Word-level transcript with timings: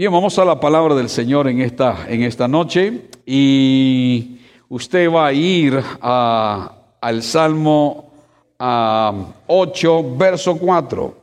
Bien, 0.00 0.10
vamos 0.10 0.38
a 0.38 0.46
la 0.46 0.58
palabra 0.58 0.94
del 0.94 1.10
Señor 1.10 1.46
en 1.46 1.60
esta, 1.60 2.06
en 2.08 2.22
esta 2.22 2.48
noche 2.48 3.02
y 3.26 4.38
usted 4.70 5.10
va 5.10 5.26
a 5.26 5.32
ir 5.34 5.78
al 6.00 7.22
Salmo 7.22 8.10
8, 8.56 10.16
verso 10.16 10.56
4. 10.56 11.18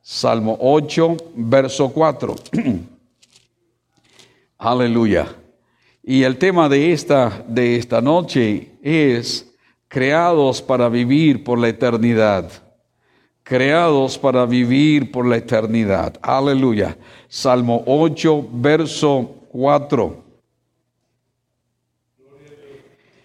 Salmo 0.00 0.56
8, 0.58 1.16
verso 1.34 1.90
4. 1.90 2.34
Aleluya. 4.56 5.28
Y 6.02 6.22
el 6.22 6.38
tema 6.38 6.70
de 6.70 6.94
esta, 6.94 7.44
de 7.46 7.76
esta 7.76 8.00
noche 8.00 8.70
es 8.82 9.54
creados 9.86 10.62
para 10.62 10.88
vivir 10.88 11.44
por 11.44 11.58
la 11.58 11.68
eternidad 11.68 12.50
creados 13.44 14.18
para 14.18 14.46
vivir 14.46 15.12
por 15.12 15.26
la 15.26 15.36
eternidad. 15.36 16.18
Aleluya. 16.22 16.96
Salmo 17.34 17.82
8, 17.86 18.48
verso 18.52 19.28
4. 19.48 20.22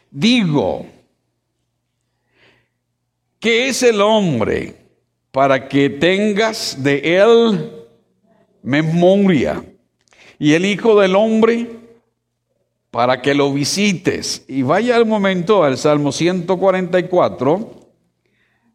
Digo, 0.09 0.88
¿qué 3.40 3.68
es 3.68 3.84
el 3.84 4.02
hombre 4.02 4.76
para 5.30 5.70
que 5.70 5.91
tengas 5.91 6.82
de 6.82 7.18
él 7.18 7.72
memoria? 8.63 9.63
Y 10.40 10.54
el 10.54 10.66
Hijo 10.66 10.99
del 10.99 11.16
Hombre 11.16 11.70
para 12.90 13.21
que 13.21 13.35
lo 13.35 13.54
visites. 13.54 14.44
Y 14.48 14.63
vaya 14.63 14.96
al 14.96 15.05
momento 15.05 15.63
al 15.63 15.77
Salmo 15.77 16.12
144 16.12 17.79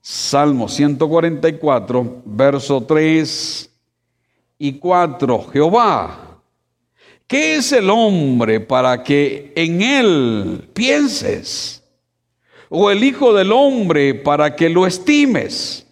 Salmo 0.01 0.69
144, 0.69 2.23
verso 2.25 2.85
3 2.85 3.74
y 4.65 4.79
4. 4.79 5.49
Jehová, 5.53 6.41
¿qué 7.27 7.57
es 7.57 7.71
el 7.73 7.91
hombre 7.91 8.61
para 8.61 9.03
que 9.03 9.53
en 9.55 9.83
él 9.83 10.71
pienses? 10.73 11.83
¿O 12.71 12.91
el 12.91 13.05
Hijo 13.05 13.35
del 13.35 13.53
hombre 13.53 14.15
para 14.15 14.57
que 14.57 14.71
lo 14.71 14.87
estimes? 14.87 15.87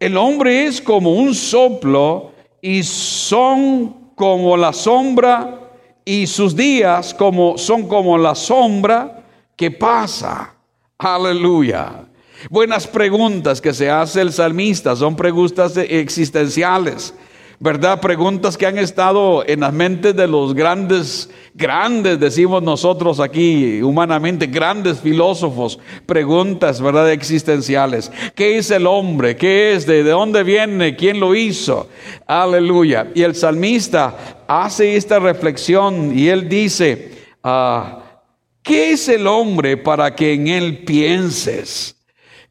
El 0.00 0.16
hombre 0.16 0.64
es 0.64 0.80
como 0.80 1.12
un 1.12 1.34
soplo 1.34 2.32
y 2.62 2.82
son 2.84 4.12
como 4.14 4.56
la 4.56 4.72
sombra 4.72 5.70
y 6.06 6.26
sus 6.26 6.56
días 6.56 7.12
como 7.12 7.58
son 7.58 7.86
como 7.86 8.16
la 8.16 8.34
sombra 8.34 9.26
que 9.54 9.70
pasa. 9.70 10.54
Aleluya. 10.96 12.06
Buenas 12.48 12.86
preguntas 12.86 13.60
que 13.60 13.74
se 13.74 13.90
hace 13.90 14.22
el 14.22 14.32
salmista 14.32 14.96
son 14.96 15.16
preguntas 15.16 15.76
existenciales, 15.76 17.12
¿verdad? 17.60 18.00
Preguntas 18.00 18.56
que 18.56 18.66
han 18.66 18.78
estado 18.78 19.44
en 19.46 19.60
las 19.60 19.72
mentes 19.72 20.14
de 20.14 20.28
los 20.28 20.54
grandes, 20.54 21.28
grandes, 21.54 22.20
decimos 22.20 22.62
nosotros 22.62 23.18
aquí 23.18 23.82
humanamente, 23.82 24.46
grandes 24.46 25.00
filósofos, 25.00 25.78
preguntas, 26.06 26.80
¿verdad? 26.80 27.10
Existenciales. 27.10 28.12
¿Qué 28.36 28.58
es 28.58 28.70
el 28.70 28.86
hombre? 28.86 29.36
¿Qué 29.36 29.72
es? 29.72 29.86
¿De, 29.86 30.04
dónde 30.04 30.44
viene? 30.44 30.94
¿Quién 30.94 31.18
lo 31.18 31.34
hizo? 31.34 31.88
Aleluya. 32.26 33.10
Y 33.12 33.22
el 33.22 33.34
salmista 33.34 34.44
hace 34.46 34.96
esta 34.96 35.18
reflexión 35.18 36.16
y 36.16 36.28
él 36.28 36.48
dice, 36.48 37.10
ah, 37.42 38.22
¿qué 38.62 38.92
es 38.92 39.08
el 39.08 39.26
hombre 39.26 39.76
para 39.76 40.14
que 40.14 40.32
en 40.32 40.46
él 40.46 40.84
pienses? 40.84 41.96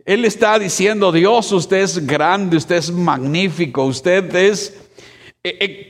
Él 0.04 0.26
está 0.26 0.60
diciendo, 0.60 1.12
Dios, 1.12 1.52
usted 1.52 1.78
es 1.78 2.06
grande, 2.06 2.58
usted 2.58 2.78
es 2.78 2.92
magnífico, 2.92 3.84
usted 3.84 4.34
es 4.36 4.86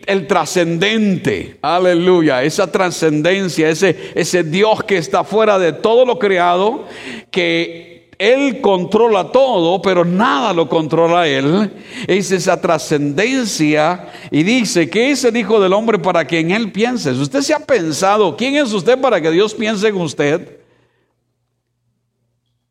el 0.05 0.27
trascendente, 0.27 1.57
aleluya, 1.61 2.43
esa 2.43 2.71
trascendencia, 2.71 3.69
ese, 3.69 4.11
ese 4.15 4.43
Dios 4.43 4.83
que 4.83 4.97
está 4.97 5.23
fuera 5.23 5.59
de 5.59 5.73
todo 5.73 6.05
lo 6.05 6.19
creado, 6.19 6.85
que 7.31 8.09
Él 8.17 8.61
controla 8.61 9.31
todo, 9.31 9.81
pero 9.81 10.03
nada 10.05 10.53
lo 10.53 10.67
controla 10.67 11.27
Él. 11.27 11.71
Es 12.07 12.31
esa 12.31 12.59
trascendencia 12.59 14.07
y 14.31 14.43
dice, 14.43 14.89
¿qué 14.89 15.11
es 15.11 15.23
el 15.23 15.37
Hijo 15.37 15.59
del 15.59 15.73
Hombre 15.73 15.99
para 15.99 16.25
que 16.25 16.39
en 16.39 16.51
Él 16.51 16.71
pienses? 16.71 17.17
Usted 17.17 17.41
se 17.41 17.53
ha 17.53 17.59
pensado, 17.59 18.35
¿quién 18.35 18.55
es 18.55 18.73
usted 18.73 18.99
para 18.99 19.21
que 19.21 19.31
Dios 19.31 19.53
piense 19.53 19.87
en 19.87 19.95
usted? 19.95 20.57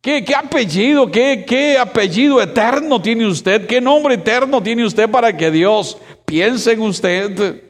¿Qué, 0.07 0.25
apellido, 0.37 1.11
qué, 1.11 1.45
qué 1.45 1.77
apellido 1.77 2.41
eterno 2.41 3.03
tiene 3.03 3.27
usted? 3.27 3.67
¿Qué 3.67 3.81
nombre 3.81 4.15
eterno 4.15 4.63
tiene 4.63 4.85
usted 4.85 5.11
para 5.11 5.37
que 5.37 5.51
Dios 5.51 5.99
piense 6.27 6.73
en 6.73 6.83
usted? 6.83 7.63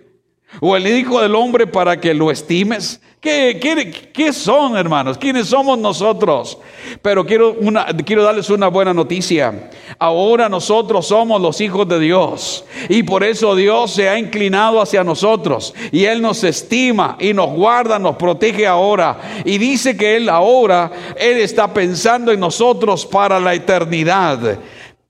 ¿O 0.60 0.76
el 0.76 0.86
Hijo 0.86 1.20
del 1.20 1.34
Hombre 1.34 1.66
para 1.66 2.00
que 2.00 2.14
lo 2.14 2.30
estimes? 2.30 3.00
¿Qué, 3.20 4.12
qué, 4.12 4.32
son, 4.32 4.76
hermanos? 4.76 5.18
¿Quiénes 5.18 5.48
somos 5.48 5.76
nosotros? 5.78 6.58
Pero 7.02 7.26
quiero, 7.26 7.56
una, 7.60 7.86
quiero 7.86 8.22
darles 8.22 8.48
una 8.50 8.68
buena 8.68 8.94
noticia. 8.94 9.68
Ahora 9.98 10.48
nosotros 10.48 11.08
somos 11.08 11.40
los 11.40 11.60
hijos 11.60 11.88
de 11.88 11.98
Dios. 11.98 12.64
Y 12.88 13.02
por 13.02 13.24
eso 13.24 13.56
Dios 13.56 13.90
se 13.90 14.08
ha 14.08 14.16
inclinado 14.16 14.80
hacia 14.80 15.02
nosotros. 15.02 15.74
Y 15.90 16.04
Él 16.04 16.22
nos 16.22 16.44
estima 16.44 17.16
y 17.18 17.32
nos 17.32 17.50
guarda, 17.50 17.98
nos 17.98 18.14
protege 18.14 18.64
ahora. 18.64 19.18
Y 19.44 19.58
dice 19.58 19.96
que 19.96 20.16
Él 20.16 20.28
ahora, 20.28 20.92
Él 21.16 21.38
está 21.38 21.74
pensando 21.74 22.30
en 22.30 22.38
nosotros 22.38 23.04
para 23.04 23.40
la 23.40 23.54
eternidad. 23.54 24.60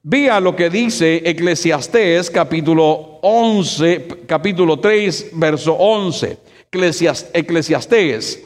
Vea 0.09 0.39
lo 0.39 0.55
que 0.55 0.71
dice 0.71 1.21
Eclesiastés 1.25 2.31
capítulo 2.31 3.19
11, 3.23 4.07
capítulo 4.25 4.79
3, 4.79 5.31
verso 5.33 5.73
11. 5.75 6.39
Eclesiastés. 6.71 8.45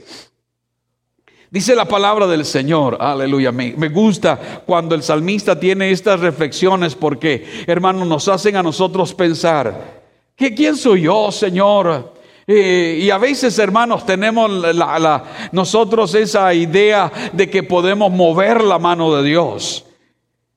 Dice 1.51 1.75
la 1.75 1.85
palabra 1.85 2.27
del 2.27 2.47
Señor, 2.47 2.97
aleluya. 2.99 3.53
Me, 3.53 3.75
me, 3.77 3.91
gusta 3.91 4.63
cuando 4.65 4.95
el 4.95 5.03
salmista 5.03 5.61
tiene 5.61 5.91
estas 5.91 6.21
reflexiones 6.21 6.95
porque, 6.95 7.45
hermanos, 7.67 8.09
nos 8.09 8.27
hacen 8.29 8.57
a 8.57 8.63
nosotros 8.63 9.13
pensar, 9.13 10.01
¿que, 10.35 10.55
¿quién 10.55 10.75
soy 10.77 11.03
yo, 11.03 11.31
Señor? 11.31 12.15
Eh, 12.47 13.01
y 13.03 13.11
a 13.11 13.19
veces, 13.19 13.59
hermanos, 13.59 14.07
tenemos 14.07 14.51
la, 14.51 15.51
nosotros 15.53 16.15
esa 16.15 16.55
idea 16.55 17.13
de 17.35 17.51
que 17.51 17.63
podemos 17.63 18.11
mover 18.11 18.65
la 18.65 18.79
mano 18.79 19.15
de 19.15 19.29
Dios. 19.29 19.85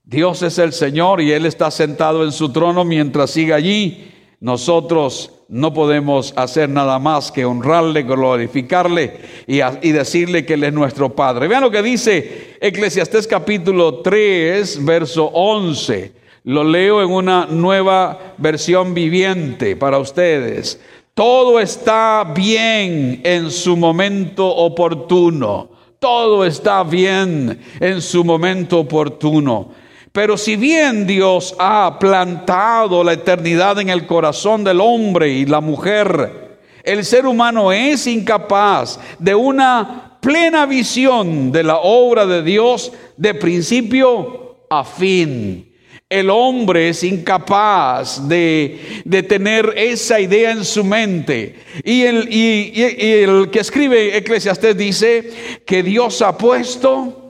Dios 0.06 0.42
es 0.44 0.58
el 0.58 0.74
Señor 0.74 1.22
y 1.22 1.32
Él 1.32 1.46
está 1.46 1.72
sentado 1.72 2.26
en 2.26 2.34
su 2.34 2.52
trono 2.52 2.84
mientras 2.84 3.32
siga 3.32 3.56
allí. 3.56 4.12
Nosotros 4.42 5.32
no 5.48 5.74
podemos 5.74 6.34
hacer 6.36 6.68
nada 6.68 7.00
más 7.00 7.32
que 7.32 7.46
honrarle, 7.46 8.04
glorificarle 8.04 9.22
y, 9.48 9.60
decirle 9.92 10.46
que 10.46 10.56
Él 10.56 10.66
es 10.66 10.74
nuestro 10.74 11.16
Padre. 11.16 11.48
Vean 11.48 11.64
lo 11.64 11.72
que 11.72 11.82
dice 11.82 12.58
Eclesiastés 12.60 13.28
capítulo 13.28 14.00
3, 14.00 14.84
verso 14.84 15.26
11. 15.28 16.12
Lo 16.44 16.66
leo 16.66 17.02
en 17.02 17.10
una 17.10 17.46
nueva 17.46 18.36
versión 18.38 18.94
viviente 18.94 19.78
para 19.78 20.00
ustedes. 20.00 20.82
Todo 21.14 21.62
está 21.62 22.30
bien 22.36 23.22
en 23.24 23.50
su 23.50 23.78
momento 23.78 24.46
oportuno. 24.48 25.70
Todo 26.00 26.44
está 26.44 26.84
bien 26.84 27.58
en 27.80 28.02
su 28.02 28.26
momento 28.26 28.80
oportuno. 28.80 29.83
Pero 30.14 30.38
si 30.38 30.56
bien 30.56 31.08
Dios 31.08 31.56
ha 31.58 31.98
plantado 32.00 33.04
la 33.04 33.14
eternidad 33.14 33.82
en 33.82 33.90
el 33.90 34.06
corazón 34.06 34.64
del 34.64 34.80
hombre 34.80 35.30
y 35.30 35.48
la 35.48 35.60
mujer, 35.60 36.60
el 36.84 37.04
ser 37.04 37.26
humano 37.26 37.72
es 37.72 38.06
incapaz 38.06 39.00
de 39.18 39.34
una 39.34 40.20
plena 40.22 40.68
visión 40.68 41.52
de 41.52 41.64
la 41.64 41.78
obra 41.78 42.28
de 42.28 42.44
Dios 42.44 42.92
de 43.18 43.34
principio 43.34 44.68
a 44.70 44.84
fin. 44.84 45.74
El 46.08 46.30
hombre 46.30 46.90
es 46.90 47.04
incapaz 47.04 48.28
de, 48.30 49.04
tener 49.28 49.74
esa 49.76 50.20
idea 50.20 50.52
en 50.52 50.64
su 50.64 50.84
mente. 50.84 51.56
Y 51.84 52.04
el, 52.04 52.32
y 52.32 52.72
el 52.80 53.50
que 53.50 53.62
escribe 53.62 54.16
Eclesiastés 54.16 54.78
dice 54.78 55.32
que 55.66 55.82
Dios 55.82 56.22
ha 56.22 56.38
puesto 56.38 57.23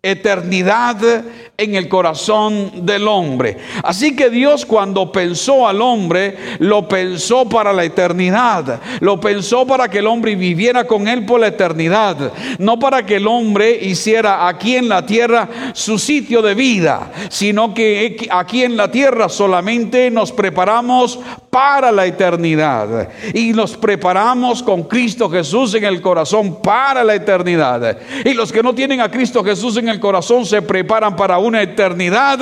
eternidad 0.00 1.24
en 1.56 1.74
el 1.74 1.88
corazón 1.88 2.86
del 2.86 3.08
hombre. 3.08 3.56
Así 3.82 4.14
que 4.14 4.30
Dios 4.30 4.64
cuando 4.64 5.10
pensó 5.10 5.66
al 5.66 5.82
hombre, 5.82 6.36
lo 6.60 6.86
pensó 6.86 7.48
para 7.48 7.72
la 7.72 7.82
eternidad, 7.82 8.80
lo 9.00 9.18
pensó 9.18 9.66
para 9.66 9.88
que 9.88 9.98
el 9.98 10.06
hombre 10.06 10.36
viviera 10.36 10.84
con 10.86 11.08
él 11.08 11.26
por 11.26 11.40
la 11.40 11.48
eternidad, 11.48 12.32
no 12.60 12.78
para 12.78 13.04
que 13.04 13.16
el 13.16 13.26
hombre 13.26 13.76
hiciera 13.82 14.46
aquí 14.46 14.76
en 14.76 14.88
la 14.88 15.04
tierra 15.04 15.48
su 15.72 15.98
sitio 15.98 16.42
de 16.42 16.54
vida, 16.54 17.10
sino 17.28 17.74
que 17.74 18.28
aquí 18.30 18.62
en 18.62 18.76
la 18.76 18.92
tierra 18.92 19.28
solamente 19.28 20.12
nos 20.12 20.30
preparamos 20.30 21.18
para 21.50 21.90
la 21.90 22.06
eternidad 22.06 23.08
y 23.34 23.52
nos 23.52 23.76
preparamos 23.76 24.62
con 24.62 24.84
Cristo 24.84 25.28
Jesús 25.28 25.74
en 25.74 25.84
el 25.84 26.00
corazón 26.00 26.62
para 26.62 27.02
la 27.02 27.16
eternidad. 27.16 27.98
Y 28.24 28.34
los 28.34 28.52
que 28.52 28.62
no 28.62 28.74
tienen 28.74 29.00
a 29.00 29.10
Cristo 29.10 29.42
Jesús 29.42 29.76
en 29.76 29.87
el 29.88 30.00
corazón 30.00 30.44
se 30.46 30.62
preparan 30.62 31.16
para 31.16 31.38
una 31.38 31.62
eternidad, 31.62 32.38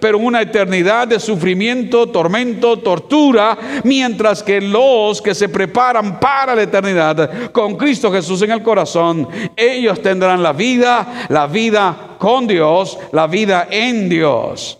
pero 0.00 0.18
una 0.18 0.42
eternidad 0.42 1.08
de 1.08 1.20
sufrimiento, 1.20 2.08
tormento, 2.08 2.78
tortura, 2.78 3.58
mientras 3.84 4.42
que 4.42 4.60
los 4.60 5.20
que 5.22 5.34
se 5.34 5.48
preparan 5.48 6.20
para 6.20 6.54
la 6.54 6.62
eternidad 6.62 7.50
con 7.52 7.76
Cristo 7.76 8.12
Jesús 8.12 8.42
en 8.42 8.52
el 8.52 8.62
corazón, 8.62 9.28
ellos 9.56 10.00
tendrán 10.02 10.42
la 10.42 10.52
vida, 10.52 11.26
la 11.28 11.46
vida 11.46 12.16
con 12.18 12.46
Dios, 12.46 12.98
la 13.12 13.26
vida 13.26 13.68
en 13.70 14.08
Dios. 14.08 14.78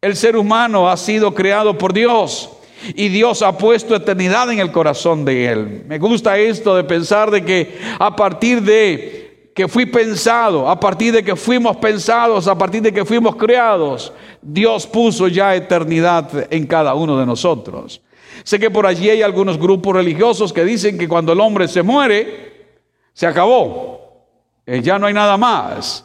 El 0.00 0.14
ser 0.14 0.36
humano 0.36 0.88
ha 0.88 0.96
sido 0.96 1.34
creado 1.34 1.76
por 1.76 1.92
Dios 1.92 2.50
y 2.94 3.08
Dios 3.08 3.42
ha 3.42 3.58
puesto 3.58 3.96
eternidad 3.96 4.50
en 4.52 4.60
el 4.60 4.70
corazón 4.70 5.24
de 5.24 5.46
él. 5.46 5.84
Me 5.86 5.98
gusta 5.98 6.38
esto 6.38 6.76
de 6.76 6.84
pensar 6.84 7.30
de 7.30 7.44
que 7.44 7.78
a 7.98 8.14
partir 8.14 8.62
de 8.62 9.17
que 9.58 9.66
fui 9.66 9.86
pensado, 9.86 10.70
a 10.70 10.78
partir 10.78 11.12
de 11.12 11.24
que 11.24 11.34
fuimos 11.34 11.76
pensados, 11.78 12.46
a 12.46 12.56
partir 12.56 12.80
de 12.80 12.92
que 12.92 13.04
fuimos 13.04 13.34
creados, 13.34 14.12
Dios 14.40 14.86
puso 14.86 15.26
ya 15.26 15.56
eternidad 15.56 16.46
en 16.48 16.64
cada 16.64 16.94
uno 16.94 17.18
de 17.18 17.26
nosotros. 17.26 18.00
Sé 18.44 18.60
que 18.60 18.70
por 18.70 18.86
allí 18.86 19.10
hay 19.10 19.20
algunos 19.20 19.58
grupos 19.58 19.96
religiosos 19.96 20.52
que 20.52 20.64
dicen 20.64 20.96
que 20.96 21.08
cuando 21.08 21.32
el 21.32 21.40
hombre 21.40 21.66
se 21.66 21.82
muere, 21.82 22.68
se 23.12 23.26
acabó, 23.26 24.28
eh, 24.64 24.80
ya 24.80 24.96
no 24.96 25.08
hay 25.08 25.14
nada 25.14 25.36
más. 25.36 26.04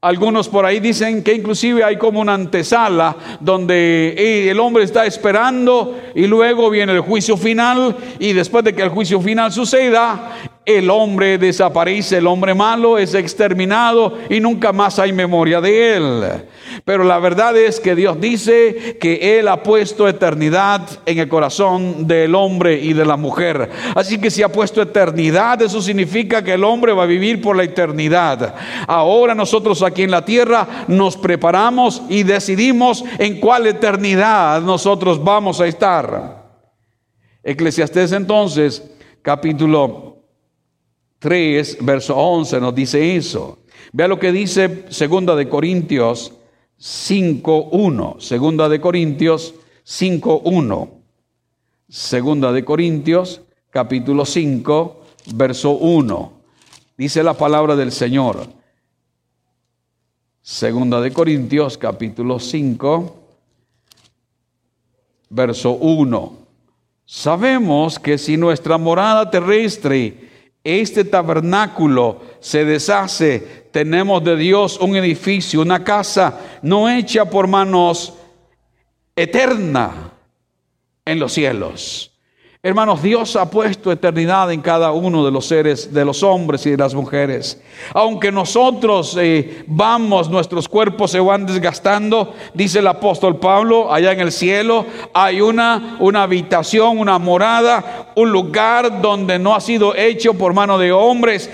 Algunos 0.00 0.48
por 0.48 0.64
ahí 0.64 0.80
dicen 0.80 1.22
que 1.22 1.34
inclusive 1.34 1.84
hay 1.84 1.98
como 1.98 2.20
una 2.20 2.32
antesala 2.32 3.14
donde 3.40 4.14
eh, 4.16 4.50
el 4.50 4.58
hombre 4.58 4.84
está 4.84 5.04
esperando 5.04 6.00
y 6.14 6.26
luego 6.26 6.70
viene 6.70 6.94
el 6.94 7.00
juicio 7.00 7.36
final 7.36 7.94
y 8.18 8.32
después 8.32 8.64
de 8.64 8.74
que 8.74 8.80
el 8.80 8.88
juicio 8.88 9.20
final 9.20 9.52
suceda, 9.52 10.55
el 10.66 10.90
hombre 10.90 11.38
desaparece, 11.38 12.18
el 12.18 12.26
hombre 12.26 12.52
malo 12.52 12.98
es 12.98 13.14
exterminado 13.14 14.18
y 14.28 14.40
nunca 14.40 14.72
más 14.72 14.98
hay 14.98 15.12
memoria 15.12 15.60
de 15.60 15.96
él. 15.96 16.24
Pero 16.84 17.04
la 17.04 17.20
verdad 17.20 17.56
es 17.56 17.78
que 17.78 17.94
Dios 17.94 18.20
dice 18.20 18.98
que 19.00 19.38
Él 19.38 19.46
ha 19.46 19.62
puesto 19.62 20.08
eternidad 20.08 20.82
en 21.06 21.18
el 21.20 21.28
corazón 21.28 22.08
del 22.08 22.34
hombre 22.34 22.80
y 22.80 22.92
de 22.92 23.04
la 23.04 23.16
mujer. 23.16 23.70
Así 23.94 24.18
que 24.18 24.30
si 24.30 24.42
ha 24.42 24.48
puesto 24.48 24.82
eternidad, 24.82 25.62
eso 25.62 25.80
significa 25.80 26.42
que 26.42 26.54
el 26.54 26.64
hombre 26.64 26.92
va 26.92 27.04
a 27.04 27.06
vivir 27.06 27.40
por 27.40 27.56
la 27.56 27.62
eternidad. 27.62 28.54
Ahora 28.88 29.36
nosotros 29.36 29.82
aquí 29.82 30.02
en 30.02 30.10
la 30.10 30.24
tierra 30.24 30.84
nos 30.88 31.16
preparamos 31.16 32.02
y 32.08 32.24
decidimos 32.24 33.04
en 33.18 33.38
cuál 33.38 33.68
eternidad 33.68 34.60
nosotros 34.62 35.22
vamos 35.22 35.60
a 35.60 35.66
estar. 35.68 36.44
Eclesiastés 37.44 38.10
entonces, 38.10 38.90
capítulo 39.22 40.15
3, 41.18 41.78
verso 41.80 42.16
11 42.16 42.60
nos 42.60 42.74
dice 42.74 43.16
eso. 43.16 43.58
Vea 43.92 44.08
lo 44.08 44.18
que 44.18 44.32
dice 44.32 44.84
segunda 44.88 45.34
de 45.34 45.48
Corintios 45.48 46.32
5.1. 46.78 48.20
Segunda 48.20 48.68
de 48.68 48.80
Corintios 48.80 49.54
5.1. 49.86 50.90
Segunda 51.88 52.52
de 52.52 52.64
Corintios 52.64 53.42
capítulo 53.70 54.24
5, 54.24 55.02
verso 55.34 55.70
1. 55.72 56.32
Dice 56.96 57.22
la 57.22 57.34
palabra 57.34 57.76
del 57.76 57.92
Señor. 57.92 58.48
Segunda 60.42 61.00
de 61.00 61.12
Corintios 61.12 61.76
capítulo 61.78 62.38
5, 62.38 63.16
verso 65.30 65.72
1. 65.72 66.38
Sabemos 67.04 67.98
que 67.98 68.18
si 68.18 68.36
nuestra 68.36 68.78
morada 68.78 69.30
terrestre 69.30 70.26
este 70.66 71.04
tabernáculo 71.04 72.22
se 72.40 72.64
deshace, 72.64 73.68
tenemos 73.70 74.24
de 74.24 74.36
Dios 74.36 74.78
un 74.80 74.96
edificio, 74.96 75.60
una 75.60 75.84
casa 75.84 76.40
no 76.62 76.90
hecha 76.90 77.30
por 77.30 77.46
manos 77.46 78.14
eterna 79.14 80.12
en 81.04 81.20
los 81.20 81.32
cielos. 81.32 82.15
Hermanos, 82.66 83.00
Dios 83.00 83.36
ha 83.36 83.48
puesto 83.48 83.92
eternidad 83.92 84.50
en 84.50 84.60
cada 84.60 84.90
uno 84.90 85.24
de 85.24 85.30
los 85.30 85.46
seres, 85.46 85.94
de 85.94 86.04
los 86.04 86.24
hombres 86.24 86.66
y 86.66 86.72
de 86.72 86.76
las 86.76 86.96
mujeres. 86.96 87.62
Aunque 87.94 88.32
nosotros 88.32 89.16
eh, 89.20 89.62
vamos, 89.68 90.28
nuestros 90.28 90.68
cuerpos 90.68 91.12
se 91.12 91.20
van 91.20 91.46
desgastando, 91.46 92.34
dice 92.54 92.80
el 92.80 92.88
apóstol 92.88 93.38
Pablo, 93.38 93.94
allá 93.94 94.10
en 94.10 94.18
el 94.18 94.32
cielo 94.32 94.84
hay 95.14 95.40
una, 95.40 95.96
una 96.00 96.24
habitación, 96.24 96.98
una 96.98 97.20
morada, 97.20 98.10
un 98.16 98.32
lugar 98.32 99.00
donde 99.00 99.38
no 99.38 99.54
ha 99.54 99.60
sido 99.60 99.94
hecho 99.94 100.34
por 100.34 100.52
mano 100.52 100.76
de 100.76 100.90
hombres, 100.90 101.48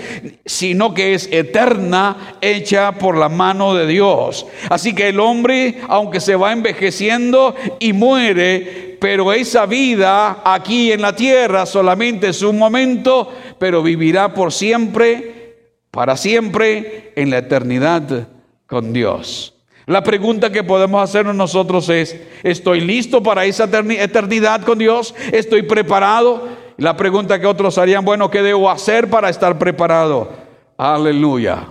sino 0.47 0.95
que 0.95 1.13
es 1.13 1.31
eterna, 1.31 2.37
hecha 2.41 2.93
por 2.93 3.17
la 3.17 3.29
mano 3.29 3.75
de 3.75 3.85
Dios. 3.85 4.47
Así 4.67 4.95
que 4.95 5.09
el 5.09 5.19
hombre, 5.19 5.79
aunque 5.89 6.19
se 6.19 6.35
va 6.35 6.53
envejeciendo 6.53 7.53
y 7.77 7.93
muere, 7.93 8.92
pero 9.03 9.33
esa 9.33 9.65
vida 9.65 10.43
aquí 10.45 10.93
en 10.93 11.01
la 11.01 11.13
tierra 11.13 11.65
solamente 11.65 12.29
es 12.29 12.41
un 12.41 12.57
momento, 12.57 13.33
pero 13.59 13.83
vivirá 13.83 14.33
por 14.33 14.53
siempre, 14.53 15.57
para 15.91 16.15
siempre, 16.15 17.11
en 17.17 17.29
la 17.29 17.39
eternidad 17.39 18.29
con 18.65 18.93
Dios. 18.93 19.55
La 19.87 20.03
pregunta 20.03 20.53
que 20.53 20.63
podemos 20.63 21.03
hacernos 21.03 21.35
nosotros 21.35 21.89
es, 21.89 22.17
¿estoy 22.43 22.79
listo 22.79 23.21
para 23.21 23.43
esa 23.43 23.65
eternidad 23.65 24.61
con 24.61 24.77
Dios? 24.77 25.13
¿Estoy 25.33 25.63
preparado? 25.63 26.47
La 26.77 26.95
pregunta 26.95 27.41
que 27.41 27.45
otros 27.45 27.77
harían, 27.77 28.05
bueno, 28.05 28.31
¿qué 28.31 28.41
debo 28.41 28.71
hacer 28.71 29.09
para 29.09 29.27
estar 29.27 29.59
preparado? 29.59 30.31
Aleluya. 30.77 31.67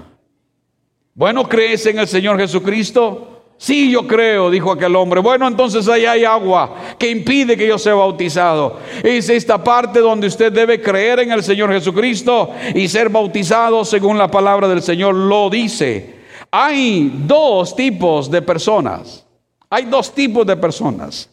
Bueno, 1.15 1.49
¿crees 1.49 1.87
en 1.87 1.99
el 1.99 2.09
Señor 2.09 2.39
Jesucristo? 2.39 3.32
Sí, 3.63 3.93
yo 3.93 4.09
creo, 4.09 4.51
dijo 4.51 4.73
aquel 4.73 4.97
hombre. 4.97 5.21
Bueno, 5.21 5.47
entonces 5.47 5.87
ahí 5.87 6.05
hay 6.05 6.25
agua 6.25 6.75
que 6.99 7.09
impide 7.09 7.57
que 7.57 7.69
yo 7.69 7.79
sea 7.79 7.95
bautizado. 7.95 8.81
Es 9.05 9.29
esta 9.29 9.63
parte 9.63 10.01
donde 10.01 10.27
usted 10.27 10.51
debe 10.51 10.83
creer 10.83 11.21
en 11.21 11.31
el 11.31 11.45
Señor 11.45 11.71
Jesucristo 11.71 12.51
y 12.75 12.89
ser 12.89 13.09
bautizado 13.09 13.85
según 13.85 14.19
la 14.19 14.29
palabra 14.29 14.67
del 14.67 14.83
Señor 14.83 15.15
lo 15.15 15.49
dice. 15.49 16.23
Hay 16.51 17.13
dos 17.25 17.77
tipos 17.77 18.29
de 18.29 18.43
personas. 18.43 19.25
Hay 19.71 19.85
dos 19.85 20.13
tipos 20.13 20.45
de 20.45 20.57
personas. 20.57 21.31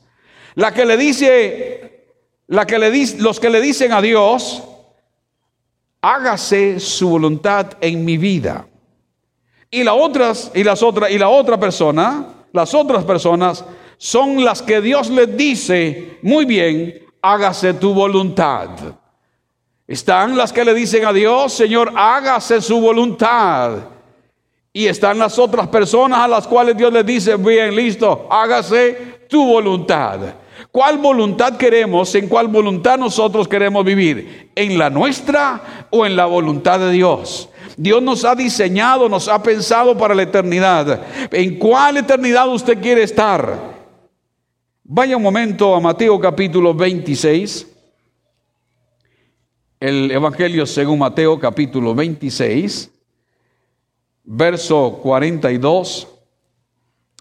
La 0.54 0.72
que 0.72 0.86
le 0.86 0.98
dice, 0.98 2.12
la 2.46 2.68
que 2.68 2.78
le 2.78 2.92
dice, 2.92 3.18
los 3.18 3.40
que 3.40 3.50
le 3.50 3.60
dicen 3.60 3.92
a 3.92 4.04
Dios, 4.04 4.62
hágase 6.00 6.80
su 6.80 7.10
voluntad 7.10 7.72
en 7.82 8.06
mi 8.06 8.20
vida. 8.20 8.69
Y 9.72 9.84
las 9.84 9.96
otras, 9.98 10.52
y 10.56 10.64
las 10.64 10.82
otras, 10.82 11.12
y 11.12 11.18
la 11.18 11.30
otra 11.30 11.60
persona, 11.60 12.26
las 12.52 12.74
otras 12.74 13.04
personas 13.04 13.64
son 13.98 14.44
las 14.44 14.62
que 14.62 14.82
Dios 14.82 15.10
les 15.10 15.36
dice, 15.36 16.18
muy 16.24 16.46
bien, 16.46 17.06
hágase 17.22 17.74
tu 17.74 17.94
voluntad. 17.94 18.70
Están 19.86 20.38
las 20.38 20.54
que 20.54 20.66
le 20.66 20.74
dicen 20.74 21.06
a 21.06 21.14
Dios, 21.14 21.54
Señor, 21.54 21.92
hágase 21.96 22.62
su 22.62 22.80
voluntad. 22.80 23.78
Y 24.72 24.86
están 24.86 25.20
las 25.20 25.38
otras 25.38 25.68
personas 25.68 26.20
a 26.20 26.28
las 26.28 26.48
cuales 26.48 26.78
Dios 26.78 26.94
les 26.94 27.06
dice, 27.06 27.36
bien, 27.36 27.76
listo, 27.76 28.28
hágase 28.30 29.20
tu 29.28 29.46
voluntad. 29.46 30.20
¿Cuál 30.72 30.98
voluntad 31.00 31.58
queremos? 31.58 32.14
¿En 32.16 32.28
cuál 32.28 32.48
voluntad 32.48 32.98
nosotros 32.98 33.48
queremos 33.48 33.84
vivir? 33.84 34.52
¿En 34.56 34.78
la 34.78 34.90
nuestra 34.90 35.88
o 35.90 36.06
en 36.06 36.16
la 36.16 36.26
voluntad 36.26 36.80
de 36.80 36.92
Dios? 36.92 37.49
Dios 37.82 38.04
nos 38.04 38.26
ha 38.26 38.36
diseñado, 38.36 39.08
nos 39.08 39.30
ha 39.30 39.42
pensado 39.42 39.98
para 39.98 40.14
la 40.14 40.24
eternidad. 40.24 41.02
¿En 41.32 41.58
cuál 41.58 41.96
eternidad 41.96 42.50
usted 42.50 42.82
quiere 42.82 43.04
estar? 43.04 43.58
Vaya 44.84 45.16
un 45.16 45.24
momento 45.24 45.74
a 45.74 45.80
Mateo 45.80 46.20
capítulo 46.20 46.74
26. 46.74 47.66
El 49.80 50.12
Evangelio 50.12 50.66
según 50.66 51.00
Mateo 51.00 51.40
capítulo 51.40 51.96
26, 51.96 52.92
verso 54.26 55.00
42. 55.02 56.06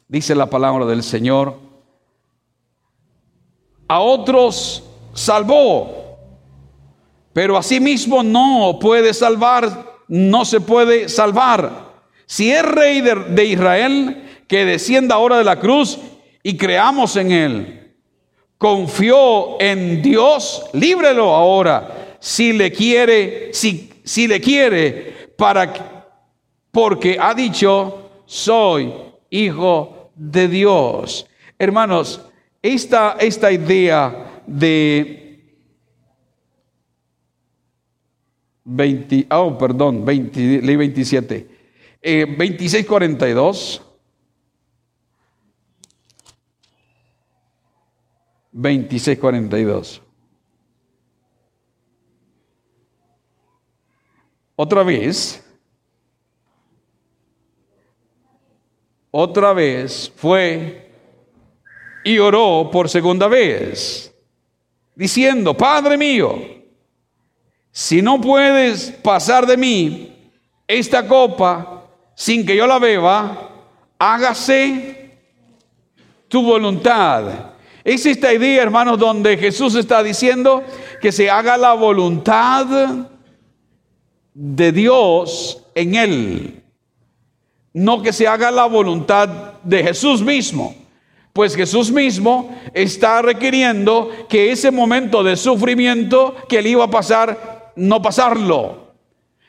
Dice 0.08 0.34
la 0.34 0.50
palabra 0.50 0.86
del 0.86 1.04
Señor. 1.04 1.54
A 3.86 4.00
otros 4.00 4.82
salvó, 5.14 6.18
pero 7.32 7.56
a 7.56 7.62
sí 7.62 7.78
mismo 7.78 8.24
no 8.24 8.76
puede 8.80 9.14
salvar 9.14 9.88
no 10.08 10.44
se 10.44 10.60
puede 10.60 11.08
salvar. 11.08 11.88
Si 12.26 12.50
es 12.50 12.62
rey 12.62 13.00
de, 13.00 13.44
Israel, 13.44 14.42
que 14.46 14.64
descienda 14.64 15.14
ahora 15.14 15.38
de 15.38 15.44
la 15.44 15.58
cruz 15.58 15.98
y 16.42 16.56
creamos 16.56 17.16
en 17.16 17.32
él. 17.32 17.94
Confió 18.58 19.60
en 19.60 20.02
Dios, 20.02 20.64
líbrelo 20.72 21.34
ahora, 21.34 22.16
si 22.18 22.52
le 22.52 22.72
quiere, 22.72 23.50
si, 23.52 23.92
si 24.04 24.26
le 24.26 24.40
quiere, 24.40 25.30
para 25.36 25.72
porque 26.70 27.16
ha 27.20 27.34
dicho, 27.34 28.10
soy 28.26 28.92
hijo 29.30 30.10
de 30.14 30.48
Dios. 30.48 31.26
Hermanos, 31.58 32.20
esta, 32.62 33.16
esta 33.18 33.50
idea 33.50 34.42
de 34.46 35.27
20, 38.70 39.26
oh, 39.30 39.56
perdón, 39.56 40.04
20, 40.04 40.60
ley 40.60 40.76
27, 40.76 41.48
eh, 42.02 42.26
2642. 42.26 43.82
2642. 48.52 50.02
Otra 54.56 54.82
vez, 54.82 55.44
otra 59.10 59.52
vez 59.52 60.12
fue 60.16 60.92
y 62.04 62.18
oró 62.18 62.68
por 62.70 62.88
segunda 62.88 63.28
vez, 63.28 64.12
diciendo, 64.96 65.56
Padre 65.56 65.96
mío, 65.96 66.57
si 67.78 68.02
no 68.02 68.20
puedes 68.20 68.90
pasar 68.90 69.47
de 69.47 69.56
mí 69.56 70.12
esta 70.66 71.06
copa 71.06 71.85
sin 72.12 72.44
que 72.44 72.56
yo 72.56 72.66
la 72.66 72.80
beba, 72.80 73.50
hágase 73.97 75.16
tu 76.26 76.42
voluntad. 76.42 77.52
Es 77.85 78.04
esta 78.04 78.35
idea, 78.35 78.64
hermanos, 78.64 78.99
donde 78.99 79.37
Jesús 79.37 79.76
está 79.76 80.02
diciendo 80.02 80.64
que 81.00 81.12
se 81.12 81.30
haga 81.30 81.56
la 81.56 81.73
voluntad 81.75 82.66
de 84.35 84.73
Dios 84.73 85.62
en 85.76 85.94
él, 85.94 86.64
no 87.75 88.02
que 88.02 88.12
se 88.12 88.26
haga 88.26 88.50
la 88.50 88.66
voluntad 88.66 89.28
de 89.62 89.85
Jesús 89.85 90.20
mismo. 90.20 90.75
Pues 91.32 91.54
Jesús 91.54 91.92
mismo 91.92 92.61
está 92.75 93.23
requiriendo 93.23 94.11
que 94.28 94.50
ese 94.50 94.73
momento 94.73 95.23
de 95.23 95.37
sufrimiento 95.37 96.35
que 96.49 96.58
él 96.58 96.66
iba 96.66 96.82
a 96.82 96.90
pasar, 96.90 97.48
no 97.78 98.02
pasarlo. 98.02 98.88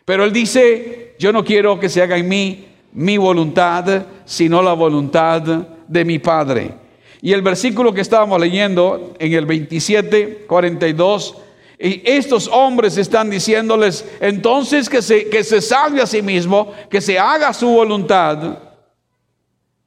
Pero 0.05 0.23
él 0.23 0.31
dice, 0.31 1.15
yo 1.19 1.31
no 1.31 1.43
quiero 1.43 1.79
que 1.79 1.89
se 1.89 2.01
haga 2.01 2.17
en 2.17 2.27
mí 2.27 2.67
mi 2.93 3.17
voluntad, 3.17 4.05
sino 4.25 4.61
la 4.61 4.73
voluntad 4.73 5.41
de 5.41 6.05
mi 6.05 6.19
Padre. 6.19 6.73
Y 7.21 7.33
el 7.33 7.41
versículo 7.41 7.93
que 7.93 8.01
estábamos 8.01 8.39
leyendo 8.39 9.13
en 9.19 9.33
el 9.33 9.45
27, 9.45 10.45
42, 10.47 11.35
y 11.77 12.01
estos 12.09 12.47
hombres 12.47 12.97
están 12.97 13.29
diciéndoles 13.29 14.05
entonces 14.19 14.89
que 14.89 15.01
se, 15.01 15.29
que 15.29 15.43
se 15.43 15.61
salve 15.61 16.01
a 16.01 16.07
sí 16.07 16.21
mismo, 16.21 16.73
que 16.89 17.01
se 17.01 17.17
haga 17.17 17.53
su 17.53 17.69
voluntad. 17.69 18.57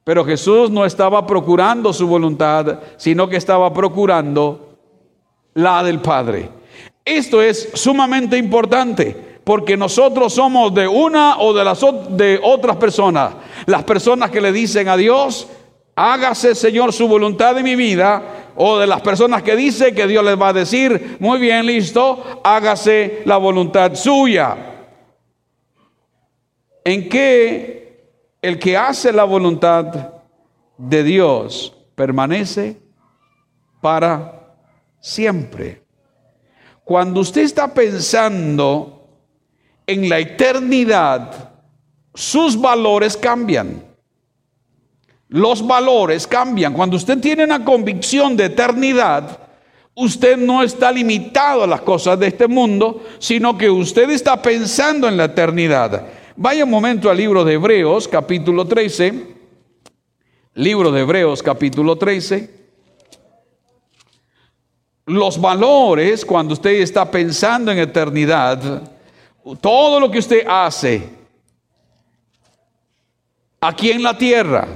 Pero 0.03 0.25
Jesús 0.25 0.69
no 0.69 0.85
estaba 0.85 1.25
procurando 1.25 1.93
su 1.93 2.07
voluntad, 2.07 2.79
sino 2.97 3.29
que 3.29 3.37
estaba 3.37 3.73
procurando 3.73 4.77
la 5.53 5.83
del 5.83 6.01
Padre. 6.01 6.49
Esto 7.05 7.41
es 7.41 7.69
sumamente 7.73 8.37
importante 8.37 9.33
porque 9.43 9.75
nosotros 9.75 10.33
somos 10.33 10.73
de 10.73 10.87
una 10.87 11.37
o 11.39 11.53
de 11.53 11.63
las 11.65 11.81
de 12.09 12.39
otras 12.41 12.77
personas. 12.77 13.33
Las 13.65 13.83
personas 13.83 14.31
que 14.31 14.41
le 14.41 14.51
dicen 14.51 14.87
a 14.87 14.95
Dios, 14.95 15.47
hágase 15.95 16.55
Señor 16.55 16.93
su 16.93 17.07
voluntad 17.07 17.57
en 17.57 17.65
mi 17.65 17.75
vida, 17.75 18.43
o 18.55 18.77
de 18.77 18.87
las 18.87 19.01
personas 19.01 19.43
que 19.43 19.55
dice 19.55 19.93
que 19.93 20.07
Dios 20.07 20.23
les 20.23 20.39
va 20.39 20.49
a 20.49 20.53
decir, 20.53 21.17
muy 21.19 21.39
bien, 21.39 21.65
listo, 21.65 22.41
hágase 22.43 23.23
la 23.25 23.37
voluntad 23.37 23.95
suya. 23.95 24.55
En 26.85 27.09
que 27.09 28.13
el 28.41 28.59
que 28.59 28.77
hace 28.77 29.11
la 29.11 29.23
voluntad 29.23 29.85
de 30.77 31.03
Dios 31.03 31.75
permanece 31.95 32.77
para 33.81 34.55
siempre. 34.99 35.82
Cuando 36.93 37.21
usted 37.21 37.41
está 37.41 37.73
pensando 37.73 39.07
en 39.87 40.07
la 40.07 40.19
eternidad, 40.19 41.49
sus 42.13 42.55
valores 42.55 43.17
cambian 43.17 43.83
los 45.29 45.65
valores 45.65 46.27
cambian. 46.27 46.73
Cuando 46.73 46.95
usted 46.95 47.17
tiene 47.17 47.45
una 47.45 47.65
convicción 47.65 48.37
de 48.37 48.45
eternidad, 48.45 49.39
usted 49.95 50.37
no 50.37 50.61
está 50.61 50.91
limitado 50.91 51.63
a 51.63 51.67
las 51.67 51.81
cosas 51.81 52.19
de 52.19 52.27
este 52.27 52.47
mundo, 52.47 53.03
sino 53.17 53.57
que 53.57 53.67
usted 53.67 54.11
está 54.11 54.39
pensando 54.39 55.07
en 55.07 55.17
la 55.17 55.23
eternidad. 55.23 56.05
Vaya 56.35 56.65
un 56.65 56.69
momento 56.69 57.09
al 57.09 57.17
libro 57.17 57.43
de 57.43 57.53
Hebreos, 57.55 58.07
capítulo 58.07 58.67
13. 58.67 59.33
Libro 60.53 60.91
de 60.91 61.01
Hebreos, 61.01 61.41
capítulo 61.41 61.95
13. 61.95 62.62
Los 65.05 65.39
valores, 65.39 66.23
cuando 66.23 66.53
usted 66.53 66.81
está 66.81 67.09
pensando 67.09 67.71
en 67.71 67.79
eternidad, 67.79 68.81
todo 69.59 69.99
lo 69.99 70.09
que 70.09 70.19
usted 70.19 70.45
hace 70.47 71.09
aquí 73.59 73.91
en 73.91 74.03
la 74.03 74.17
tierra, 74.17 74.67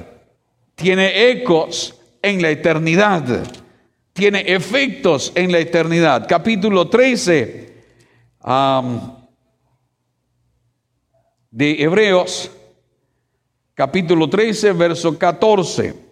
tiene 0.75 1.29
ecos 1.29 1.95
en 2.21 2.41
la 2.41 2.49
eternidad, 2.49 3.23
tiene 4.13 4.41
efectos 4.41 5.31
en 5.33 5.51
la 5.51 5.59
eternidad. 5.59 6.27
Capítulo 6.27 6.89
13 6.89 7.83
de 11.51 11.81
Hebreos, 11.81 12.51
capítulo 13.73 14.29
13, 14.29 14.73
verso 14.73 15.17
14. 15.17 16.06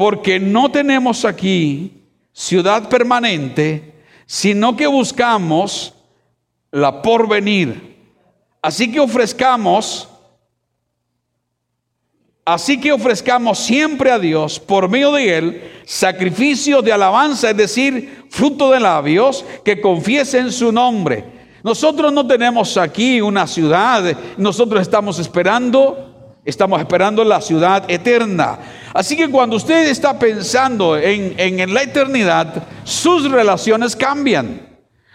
Porque 0.00 0.40
no 0.40 0.70
tenemos 0.70 1.26
aquí 1.26 1.92
ciudad 2.32 2.88
permanente, 2.88 4.02
sino 4.24 4.74
que 4.74 4.86
buscamos 4.86 5.92
la 6.70 7.02
porvenir. 7.02 7.98
Así 8.62 8.90
que 8.90 8.98
ofrezcamos, 8.98 10.08
así 12.46 12.80
que 12.80 12.92
ofrezcamos 12.92 13.58
siempre 13.58 14.10
a 14.10 14.18
Dios 14.18 14.58
por 14.58 14.88
medio 14.88 15.12
de 15.12 15.36
Él 15.36 15.70
sacrificio 15.84 16.80
de 16.80 16.94
alabanza, 16.94 17.50
es 17.50 17.56
decir, 17.58 18.24
fruto 18.30 18.70
de 18.70 18.80
labios 18.80 19.44
que 19.62 19.82
confiesen 19.82 20.50
su 20.50 20.72
nombre. 20.72 21.26
Nosotros 21.62 22.10
no 22.10 22.26
tenemos 22.26 22.78
aquí 22.78 23.20
una 23.20 23.46
ciudad, 23.46 24.16
nosotros 24.38 24.80
estamos 24.80 25.18
esperando, 25.18 26.38
estamos 26.42 26.80
esperando 26.80 27.22
la 27.22 27.42
ciudad 27.42 27.84
eterna. 27.90 28.79
Así 28.92 29.16
que 29.16 29.28
cuando 29.28 29.56
usted 29.56 29.88
está 29.88 30.18
pensando 30.18 30.96
en, 30.96 31.34
en 31.38 31.72
la 31.72 31.82
eternidad, 31.82 32.64
sus 32.84 33.30
relaciones 33.30 33.94
cambian. 33.94 34.69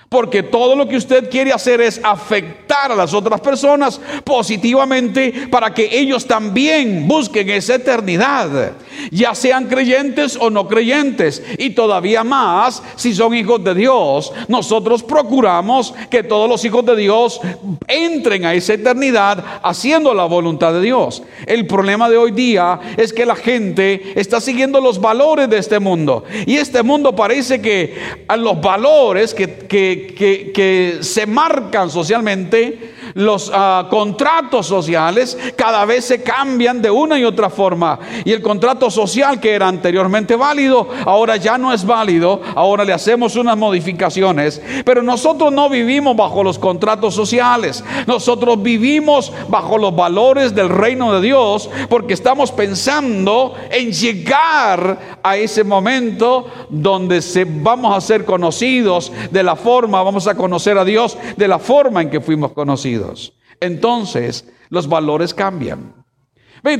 Porque 0.10 0.44
todo 0.44 0.76
lo 0.76 0.88
que 0.88 0.98
usted 0.98 1.30
quiere 1.30 1.52
hacer 1.52 1.82
es 1.82 2.00
afectar 2.04 2.92
a 2.92 2.96
las 2.96 3.14
otras 3.14 3.42
personas 3.42 4.00
positivamente 4.24 5.48
para 5.50 5.74
que 5.74 5.90
ellos 5.92 6.26
también 6.26 7.08
busquen 7.08 7.50
esa 7.50 7.76
eternidad, 7.76 8.74
ya 9.12 9.34
sean 9.34 9.66
creyentes 9.66 10.38
o 10.40 10.50
no 10.50 10.68
creyentes. 10.68 11.44
Y 11.58 11.72
todavía 11.72 12.24
más, 12.24 12.84
si 12.96 13.16
son 13.16 13.34
hijos 13.34 13.64
de 13.64 13.74
Dios, 13.74 14.32
nosotros 14.48 15.04
procuramos 15.04 15.94
que 16.10 16.24
todos 16.24 16.48
los 16.48 16.64
hijos 16.66 16.86
de 16.86 16.96
Dios 16.96 17.40
entren 17.88 18.46
a 18.46 18.54
esa 18.54 18.74
eternidad 18.74 19.44
haciendo 19.64 20.14
la 20.14 20.26
voluntad 20.26 20.74
de 20.74 20.82
Dios. 20.82 21.24
El 21.46 21.66
problema 21.66 22.10
de 22.10 22.18
hoy 22.18 22.32
día 22.32 22.80
es 22.98 23.12
que 23.12 23.26
la 23.26 23.36
gente 23.36 24.14
está 24.20 24.40
siguiendo 24.40 24.80
los 24.82 25.02
valores 25.02 25.50
de 25.50 25.58
este 25.58 25.80
mundo. 25.80 26.24
Y 26.46 26.58
este 26.58 26.84
mundo 26.84 27.16
parece 27.16 27.62
que 27.62 27.96
a 28.28 28.38
los 28.38 28.62
valores 28.62 29.34
que, 29.34 29.50
que 29.50 29.95
que, 30.16 31.00
se 31.02 31.26
marcan 31.26 31.90
socialmente, 31.90 32.94
los 33.14 33.52
ah, 33.54 33.88
contratos 33.90 34.68
sociales 34.68 35.38
cada 35.56 35.86
vez 35.86 36.06
se 36.06 36.22
cambian 36.22 36.82
de 36.82 36.90
una 36.90 37.18
y 37.18 37.24
otra 37.24 37.50
forma. 37.50 38.00
Y 38.24 38.32
el 38.32 38.42
contrato 38.42 38.90
social 38.90 39.40
que 39.40 39.54
era 39.54 39.68
anteriormente 39.68 40.36
válido, 40.36 40.88
ahora 41.06 41.38
ya 41.38 41.58
no 41.58 41.72
es 41.74 41.86
válido, 41.86 42.42
ahora 42.56 42.84
le 42.84 42.94
hacemos 42.94 43.36
unas 43.36 43.58
modificaciones. 43.58 44.62
Pero 44.84 45.02
nosotros 45.02 45.52
no 45.52 45.70
vivimos 45.70 46.16
bajo 46.16 46.44
los 46.44 46.60
contratos 46.60 47.14
sociales, 47.14 47.84
nosotros 48.08 48.62
vivimos 48.62 49.32
bajo 49.50 49.78
los 49.78 49.96
valores 49.96 50.54
del 50.54 50.70
reino 50.70 51.14
de 51.14 51.22
Dios 51.22 51.70
porque 51.90 52.14
estamos 52.14 52.52
pensando 52.52 53.56
en 53.70 53.92
llegar 53.92 55.15
a 55.26 55.38
ese 55.38 55.64
momento 55.64 56.46
donde 56.70 57.20
se, 57.20 57.46
vamos 57.46 57.98
a 57.98 58.00
ser 58.00 58.26
conocidos 58.26 59.12
de 59.32 59.42
la 59.42 59.56
forma, 59.56 60.04
vamos 60.04 60.28
a 60.28 60.36
conocer 60.36 60.78
a 60.78 60.86
Dios 60.86 61.18
de 61.36 61.48
la 61.48 61.58
forma 61.58 62.04
en 62.04 62.12
que 62.12 62.22
fuimos 62.22 62.52
conocidos. 62.52 63.34
Entonces, 63.60 64.48
los 64.70 64.88
valores 64.88 65.34
cambian. 65.34 66.05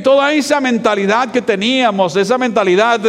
Toda 0.02 0.32
esa 0.32 0.60
mentalidad 0.60 1.30
que 1.30 1.40
teníamos, 1.40 2.16
esa 2.16 2.36
mentalidad 2.38 3.00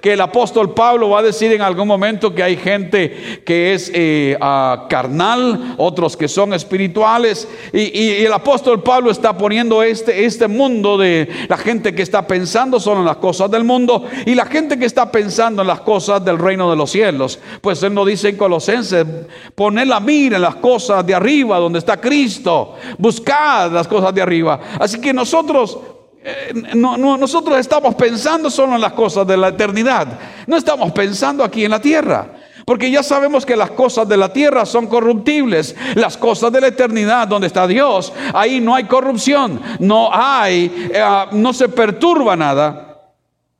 que 0.00 0.14
el 0.14 0.20
apóstol 0.22 0.72
Pablo 0.72 1.10
va 1.10 1.18
a 1.18 1.22
decir 1.22 1.52
en 1.52 1.60
algún 1.60 1.86
momento 1.86 2.34
que 2.34 2.42
hay 2.42 2.56
gente 2.56 3.42
que 3.44 3.74
es 3.74 3.90
eh, 3.94 4.38
ah, 4.40 4.86
carnal, 4.88 5.74
otros 5.76 6.16
que 6.16 6.28
son 6.28 6.54
espirituales, 6.54 7.46
y, 7.74 8.22
el 8.24 8.32
apóstol 8.32 8.82
Pablo 8.82 9.10
está 9.10 9.36
poniendo 9.36 9.82
este, 9.82 10.24
este 10.24 10.48
mundo 10.48 10.96
de 10.96 11.28
la 11.50 11.58
gente 11.58 11.94
que 11.94 12.00
está 12.00 12.26
pensando 12.26 12.80
solo 12.80 13.00
en 13.00 13.06
las 13.06 13.18
cosas 13.18 13.50
del 13.50 13.64
mundo 13.64 14.06
y 14.24 14.34
la 14.34 14.46
gente 14.46 14.78
que 14.78 14.86
está 14.86 15.12
pensando 15.12 15.60
en 15.60 15.68
las 15.68 15.82
cosas 15.82 16.24
del 16.24 16.38
reino 16.38 16.70
de 16.70 16.76
los 16.76 16.90
cielos. 16.90 17.38
Pues 17.60 17.82
él 17.82 17.92
nos 17.92 18.06
dice 18.06 18.30
en 18.30 18.38
Colosenses, 18.38 19.06
poner 19.54 19.86
la 19.86 20.00
mira 20.00 20.36
en 20.36 20.42
las 20.42 20.56
cosas 20.56 21.04
de 21.06 21.14
arriba, 21.14 21.58
donde 21.58 21.78
está 21.78 22.00
Cristo, 22.00 22.76
buscad 22.96 23.70
las 23.70 23.86
cosas 23.86 24.14
de 24.14 24.22
arriba. 24.22 24.58
Así 24.80 24.98
que 24.98 25.12
nosotros 25.12 25.78
eh, 26.24 26.52
no, 26.74 26.96
nosotros 26.96 27.58
estamos 27.58 27.94
pensando 27.96 28.48
solo 28.48 28.76
en 28.76 28.80
las 28.80 28.92
cosas 28.92 29.26
de 29.26 29.36
la 29.36 29.48
eternidad. 29.48 30.06
No 30.46 30.56
estamos 30.56 30.92
pensando 30.92 31.42
aquí 31.42 31.64
en 31.64 31.70
la 31.72 31.80
tierra. 31.80 32.28
Porque 32.64 32.90
ya 32.92 33.02
sabemos 33.02 33.44
que 33.44 33.56
las 33.56 33.72
cosas 33.72 34.08
de 34.08 34.16
la 34.16 34.32
tierra 34.32 34.64
son 34.64 34.86
corruptibles. 34.86 35.74
Las 35.96 36.16
cosas 36.16 36.52
de 36.52 36.60
la 36.60 36.68
eternidad, 36.68 37.26
donde 37.26 37.48
está 37.48 37.66
Dios, 37.66 38.12
ahí 38.32 38.60
no 38.60 38.74
hay 38.76 38.84
corrupción, 38.84 39.60
no 39.80 40.10
hay, 40.12 40.90
eh, 40.94 41.24
no 41.32 41.52
se 41.52 41.68
perturba 41.68 42.36
nada. 42.36 43.00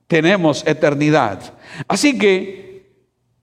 Tenemos 0.06 0.64
eternidad. 0.64 1.40
Así 1.88 2.16
que 2.16 2.62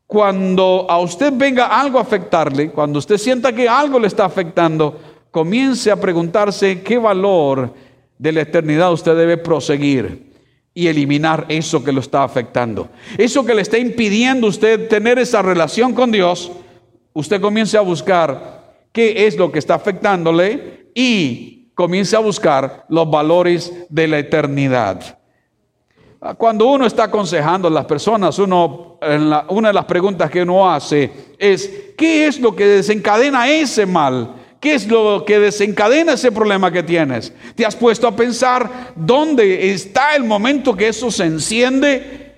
cuando 0.08 0.88
a 0.90 0.98
usted 1.00 1.34
venga 1.36 1.68
algo 1.68 2.00
a 2.00 2.04
afectarle, 2.04 2.72
cuando 2.72 3.00
usted 3.00 3.18
sienta 3.18 3.52
que 3.52 3.68
algo 3.68 4.00
le 4.00 4.08
está 4.08 4.24
afectando, 4.24 4.98
comience 5.30 5.92
a 5.92 6.00
preguntarse 6.00 6.82
qué 6.82 6.98
valor 6.98 7.74
de 8.20 8.32
la 8.34 8.42
eternidad 8.42 8.92
usted 8.92 9.16
debe 9.16 9.38
proseguir 9.38 10.30
y 10.74 10.88
eliminar 10.88 11.46
eso 11.50 11.84
que 11.84 11.92
lo 11.92 12.02
está 12.02 12.24
afectando. 12.24 12.90
Eso 13.18 13.44
que 13.46 13.56
le 13.56 13.64
está 13.64 13.80
impidiendo 13.80 14.48
usted 14.48 14.88
tener 14.88 15.18
esa 15.18 15.42
relación 15.42 15.94
con 15.94 16.12
Dios, 16.12 16.52
usted 17.14 17.42
comience 17.42 17.78
a 17.78 17.82
buscar 17.82 18.76
qué 18.92 19.26
es 19.26 19.38
lo 19.38 19.52
que 19.52 19.60
está 19.60 19.76
afectándole 19.76 20.92
y 20.94 21.72
comience 21.74 22.16
a 22.16 22.20
buscar 22.20 22.86
los 22.90 23.10
valores 23.10 23.74
de 23.90 24.08
la 24.08 24.20
eternidad. 24.20 25.18
Cuando 26.38 26.66
uno 26.68 26.86
está 26.86 27.06
aconsejando 27.06 27.70
a 27.70 27.72
las 27.72 27.86
personas, 27.86 28.38
uno, 28.40 29.00
una 29.50 29.70
de 29.70 29.74
las 29.74 29.86
preguntas 29.86 30.30
que 30.30 30.42
uno 30.42 30.70
hace 30.70 31.10
es, 31.38 31.94
¿qué 31.98 32.28
es 32.28 32.38
lo 32.42 32.54
que 32.54 32.66
desencadena 32.66 33.50
ese 33.50 33.86
mal? 33.86 34.36
¿Qué 34.60 34.74
es 34.74 34.88
lo 34.88 35.24
que 35.26 35.40
desencadena 35.40 36.14
ese 36.14 36.32
problema 36.32 36.72
que 36.72 36.84
tienes? 36.84 37.34
¿Te 37.56 37.66
has 37.66 37.76
puesto 37.76 38.08
a 38.08 38.16
pensar 38.16 38.92
dónde 38.96 39.72
está 39.72 40.16
el 40.16 40.26
momento 40.26 40.76
que 40.76 40.90
eso 40.90 41.10
se 41.12 41.24
enciende? 41.24 42.36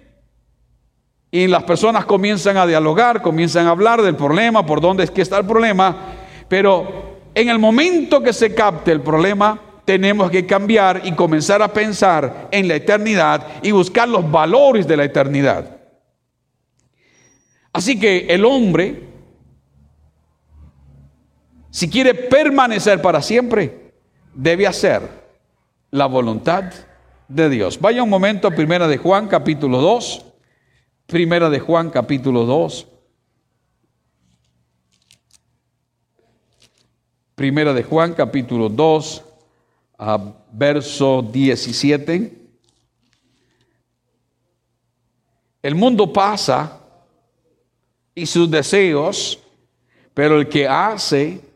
Y 1.31 1.47
las 1.47 1.63
personas 1.63 2.05
comienzan 2.05 2.57
a 2.57 2.67
dialogar, 2.67 3.21
comienzan 3.21 3.65
a 3.65 3.71
hablar 3.71 4.01
del 4.01 4.15
problema, 4.15 4.65
por 4.65 4.81
dónde 4.81 5.05
es 5.05 5.11
que 5.11 5.21
está 5.21 5.39
el 5.39 5.45
problema, 5.45 6.15
pero 6.47 7.19
en 7.33 7.49
el 7.49 7.57
momento 7.57 8.21
que 8.21 8.33
se 8.33 8.53
capte 8.53 8.91
el 8.91 9.01
problema, 9.01 9.59
tenemos 9.85 10.29
que 10.29 10.45
cambiar 10.45 11.01
y 11.03 11.13
comenzar 11.13 11.61
a 11.61 11.73
pensar 11.73 12.49
en 12.51 12.67
la 12.67 12.75
eternidad 12.75 13.47
y 13.63 13.71
buscar 13.71 14.07
los 14.07 14.29
valores 14.29 14.87
de 14.87 14.97
la 14.97 15.05
eternidad. 15.05 15.77
Así 17.73 17.99
que 17.99 18.27
el 18.29 18.45
hombre 18.45 19.10
si 21.71 21.89
quiere 21.89 22.13
permanecer 22.13 23.01
para 23.01 23.21
siempre, 23.21 23.93
debe 24.35 24.67
hacer 24.67 25.01
la 25.89 26.05
voluntad 26.05 26.65
de 27.29 27.49
Dios. 27.49 27.79
Vaya 27.79 28.03
un 28.03 28.09
momento 28.09 28.49
a 28.49 28.51
Primera 28.51 28.87
de 28.89 28.97
Juan 28.97 29.27
capítulo 29.27 29.79
2. 29.79 30.25
Primera 31.07 31.49
de 31.49 31.59
Juan 31.59 31.89
capítulo 31.89 32.45
2. 32.45 32.87
Primera 37.35 37.73
de 37.73 37.83
Juan 37.83 38.13
capítulo 38.13 38.69
2, 38.69 39.23
a 39.97 40.33
verso 40.51 41.21
17. 41.23 42.37
El 45.63 45.75
mundo 45.75 46.11
pasa 46.11 46.81
y 48.13 48.25
sus 48.25 48.51
deseos, 48.51 49.39
pero 50.13 50.39
el 50.39 50.49
que 50.49 50.67
hace 50.67 51.50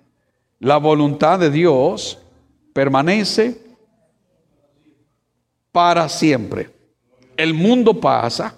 la 0.65 0.77
voluntad 0.77 1.37
de 1.37 1.51
Dios 1.51 2.17
permanece 2.73 3.55
para 5.71 6.09
siempre. 6.09 6.71
El 7.37 7.53
mundo 7.53 7.99
pasa 7.99 8.55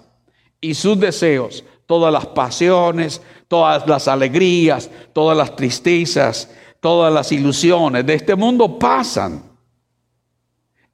y 0.58 0.72
sus 0.72 0.98
deseos, 0.98 1.62
todas 1.84 2.10
las 2.10 2.24
pasiones, 2.28 3.20
todas 3.46 3.86
las 3.86 4.08
alegrías, 4.08 4.88
todas 5.12 5.36
las 5.36 5.54
tristezas, 5.54 6.50
todas 6.80 7.12
las 7.12 7.30
ilusiones 7.30 8.06
de 8.06 8.14
este 8.14 8.34
mundo 8.34 8.78
pasan. 8.78 9.42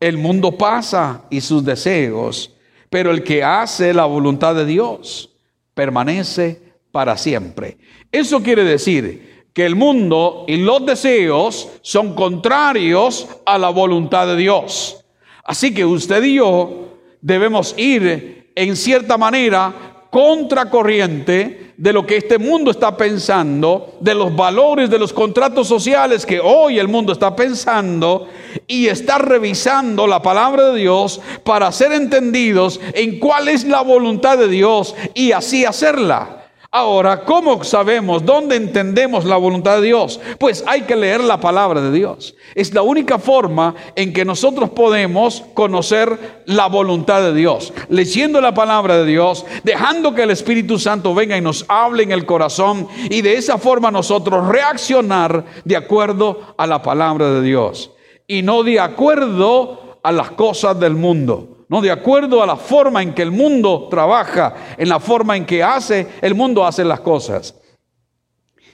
El 0.01 0.19
mundo 0.19 0.59
pasa 0.59 1.27
y 1.31 1.41
sus 1.41 1.65
deseos, 1.65 2.53
pero 2.91 3.13
el 3.13 3.23
que 3.23 3.45
hace 3.45 3.95
la 3.95 4.07
voluntad 4.07 4.57
de 4.57 4.67
Dios 4.67 5.31
permanece 5.75 6.61
para 6.91 7.17
siempre. 7.17 7.79
Eso 8.11 8.43
quiere 8.43 8.65
decir 8.65 9.34
que 9.55 9.65
el 9.65 9.77
mundo 9.77 10.45
y 10.49 10.57
los 10.57 10.85
deseos 10.85 11.69
son 11.81 12.15
contrarios 12.15 13.29
a 13.47 13.57
la 13.57 13.71
voluntad 13.71 14.27
de 14.27 14.37
Dios. 14.37 15.05
Así 15.45 15.73
que 15.73 15.85
usted 15.85 16.23
y 16.25 16.35
yo 16.35 16.99
debemos 17.21 17.75
ir 17.79 18.53
en 18.57 18.77
cierta 18.77 19.17
manera 19.17 20.09
contracorriente 20.11 21.73
de 21.77 21.93
lo 21.93 22.07
que 22.07 22.17
este 22.17 22.39
mundo 22.39 22.71
está 22.71 22.97
pensando, 22.97 23.97
de 24.01 24.15
los 24.15 24.35
valores, 24.35 24.91
de 24.91 24.99
los 24.99 25.13
contratos 25.13 25.67
sociales 25.69 26.27
que 26.27 26.41
hoy 26.41 26.79
el 26.79 26.89
mundo 26.89 27.13
está 27.13 27.35
pensando 27.35 28.29
y 28.67 28.87
está 28.87 29.19
revisando 29.19 30.07
la 30.07 30.23
palabra 30.23 30.71
de 30.71 30.81
Dios 30.81 31.21
para 31.45 31.71
ser 31.73 31.93
entendidos 31.93 32.81
en 32.93 33.19
cuál 33.19 33.49
es 33.49 33.65
la 33.65 33.83
voluntad 33.83 34.39
de 34.39 34.49
Dios 34.49 34.95
y 35.15 35.33
así 35.33 35.65
hacerla. 35.65 36.44
Ahora, 36.77 37.21
¿cómo 37.21 37.63
sabemos 37.63 38.25
dónde 38.25 38.57
entendemos 38.57 39.25
la 39.25 39.37
voluntad 39.37 39.77
de 39.77 39.87
Dios? 39.87 40.19
Pues 40.41 40.65
hay 40.67 40.83
que 40.83 40.97
leer 40.97 41.23
la 41.23 41.39
palabra 41.39 41.81
de 41.81 41.93
Dios. 41.93 42.35
Es 42.57 42.75
la 42.75 42.83
única 42.83 43.21
forma 43.21 43.77
en 43.95 44.13
que 44.13 44.25
nosotros 44.25 44.71
podemos 44.71 45.45
conocer 45.55 46.43
la 46.47 46.67
voluntad 46.67 47.23
de 47.23 47.33
Dios. 47.33 47.73
Leyendo 47.89 48.41
la 48.41 48.55
palabra 48.55 48.99
de 48.99 49.07
Dios, 49.07 49.47
dejando 49.63 50.17
que 50.17 50.25
el 50.25 50.33
Espíritu 50.33 50.81
Santo 50.81 51.15
venga 51.15 51.37
y 51.37 51.41
nos 51.41 51.65
hable 51.69 52.03
en 52.03 52.11
el 52.11 52.27
corazón 52.27 52.89
y 53.09 53.23
de 53.23 53.37
esa 53.37 53.57
forma 53.57 53.93
nosotros 53.93 54.49
reaccionar 54.49 55.45
de 55.65 55.77
acuerdo 55.77 56.57
a 56.59 56.67
la 56.67 56.83
palabra 56.83 57.31
de 57.35 57.43
Dios 57.43 57.93
y 58.27 58.43
no 58.43 58.65
de 58.65 58.81
acuerdo 58.81 60.01
a 60.03 60.11
las 60.11 60.33
cosas 60.33 60.81
del 60.81 60.95
mundo. 60.95 61.54
No, 61.75 61.81
de 61.81 61.91
acuerdo 61.91 62.41
a 62.41 62.47
la 62.47 62.55
forma 62.55 63.03
en 63.03 63.13
que 63.13 63.23
el 63.23 63.33
mundo 63.33 63.89
trabaja, 63.91 64.55
en 64.79 64.89
la 64.89 65.01
forma 65.01 65.37
en 65.37 65.45
que 65.45 65.61
hace, 65.61 66.07
el 66.23 66.33
mundo 66.33 66.65
hace 66.65 66.85
las 66.85 67.01
cosas. 67.01 67.53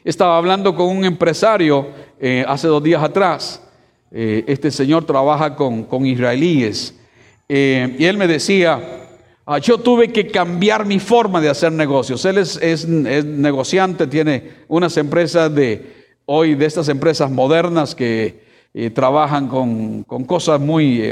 Estaba 0.05 0.37
hablando 0.37 0.75
con 0.75 0.95
un 0.95 1.07
empresario 1.07 1.89
eh, 2.21 2.45
hace 2.47 2.69
dos 2.69 2.83
días 2.83 3.03
atrás. 3.03 3.63
Eh, 4.11 4.45
este 4.47 4.71
señor 4.71 5.07
trabaja 5.07 5.57
con, 5.57 6.05
israelíes. 6.05 6.95
Eh, 7.49 7.97
y 7.99 8.05
él 8.05 8.19
me 8.19 8.27
decía, 8.27 8.79
ah, 9.47 9.57
yo 9.57 9.79
tuve 9.79 10.13
que 10.13 10.27
cambiar 10.27 10.85
mi 10.85 10.99
forma 10.99 11.41
de 11.41 11.49
hacer 11.49 11.73
negocios. 11.73 12.23
Él 12.27 12.37
es, 12.37 12.87
negociante, 12.87 14.09
tiene 14.09 14.51
unas 14.69 14.95
empresas 14.99 15.55
de 15.55 16.11
hoy, 16.27 16.55
de 16.55 16.67
estas 16.67 16.91
empresas 16.91 17.31
modernas 17.31 17.95
que 17.95 18.45
trabajan 18.93 19.49
con, 19.49 20.05
cosas 20.05 20.61
muy 20.61 21.11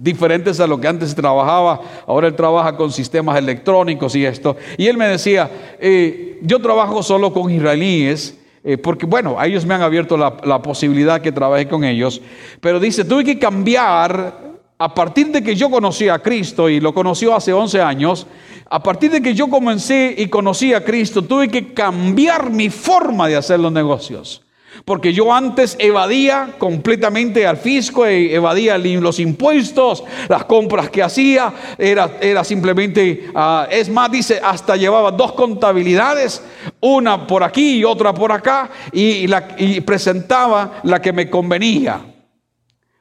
diferentes 0.00 0.58
a 0.60 0.66
lo 0.66 0.80
que 0.80 0.88
antes 0.88 1.14
trabajaba. 1.14 1.80
Ahora 2.06 2.28
él 2.28 2.34
trabaja 2.34 2.76
con 2.76 2.90
sistemas 2.90 3.36
electrónicos 3.36 4.16
y 4.16 4.24
esto. 4.24 4.56
Y 4.78 4.86
él 4.86 4.96
me 4.96 5.06
decía, 5.06 5.50
eh, 5.78 6.38
yo 6.42 6.60
trabajo 6.60 7.02
solo 7.02 7.32
con 7.32 7.50
israelíes. 7.50 8.36
Eh, 8.62 8.76
porque 8.76 9.06
bueno, 9.06 9.36
a 9.38 9.46
ellos 9.46 9.64
me 9.64 9.72
han 9.72 9.80
abierto 9.80 10.18
la, 10.18 10.36
la 10.44 10.60
posibilidad 10.60 11.22
que 11.22 11.32
trabaje 11.32 11.66
con 11.66 11.82
ellos, 11.82 12.20
pero 12.60 12.78
dice, 12.78 13.06
tuve 13.06 13.24
que 13.24 13.38
cambiar 13.38 14.50
a 14.76 14.94
partir 14.94 15.28
de 15.28 15.42
que 15.42 15.54
yo 15.54 15.70
conocí 15.70 16.10
a 16.10 16.18
Cristo 16.18 16.68
y 16.68 16.78
lo 16.78 16.92
conoció 16.92 17.34
hace 17.34 17.54
11 17.54 17.80
años, 17.80 18.26
a 18.68 18.82
partir 18.82 19.10
de 19.10 19.22
que 19.22 19.34
yo 19.34 19.48
comencé 19.48 20.14
y 20.16 20.28
conocí 20.28 20.74
a 20.74 20.84
Cristo, 20.84 21.22
tuve 21.22 21.48
que 21.48 21.72
cambiar 21.72 22.50
mi 22.50 22.68
forma 22.68 23.28
de 23.28 23.36
hacer 23.36 23.60
los 23.60 23.72
negocios. 23.72 24.42
Porque 24.84 25.12
yo 25.12 25.32
antes 25.32 25.76
evadía 25.78 26.54
completamente 26.58 27.46
al 27.46 27.56
fisco, 27.56 28.06
e 28.06 28.34
evadía 28.34 28.78
los 28.78 29.18
impuestos, 29.18 30.04
las 30.28 30.44
compras 30.44 30.90
que 30.90 31.02
hacía, 31.02 31.52
era, 31.76 32.18
era 32.20 32.44
simplemente, 32.44 33.30
ah, 33.34 33.66
es 33.70 33.88
más, 33.88 34.10
dice, 34.10 34.40
hasta 34.42 34.76
llevaba 34.76 35.10
dos 35.10 35.32
contabilidades, 35.32 36.42
una 36.80 37.26
por 37.26 37.42
aquí 37.42 37.78
y 37.78 37.84
otra 37.84 38.14
por 38.14 38.32
acá, 38.32 38.70
y, 38.92 39.26
la, 39.26 39.48
y 39.58 39.80
presentaba 39.80 40.80
la 40.84 41.02
que 41.02 41.12
me 41.12 41.28
convenía. 41.28 42.00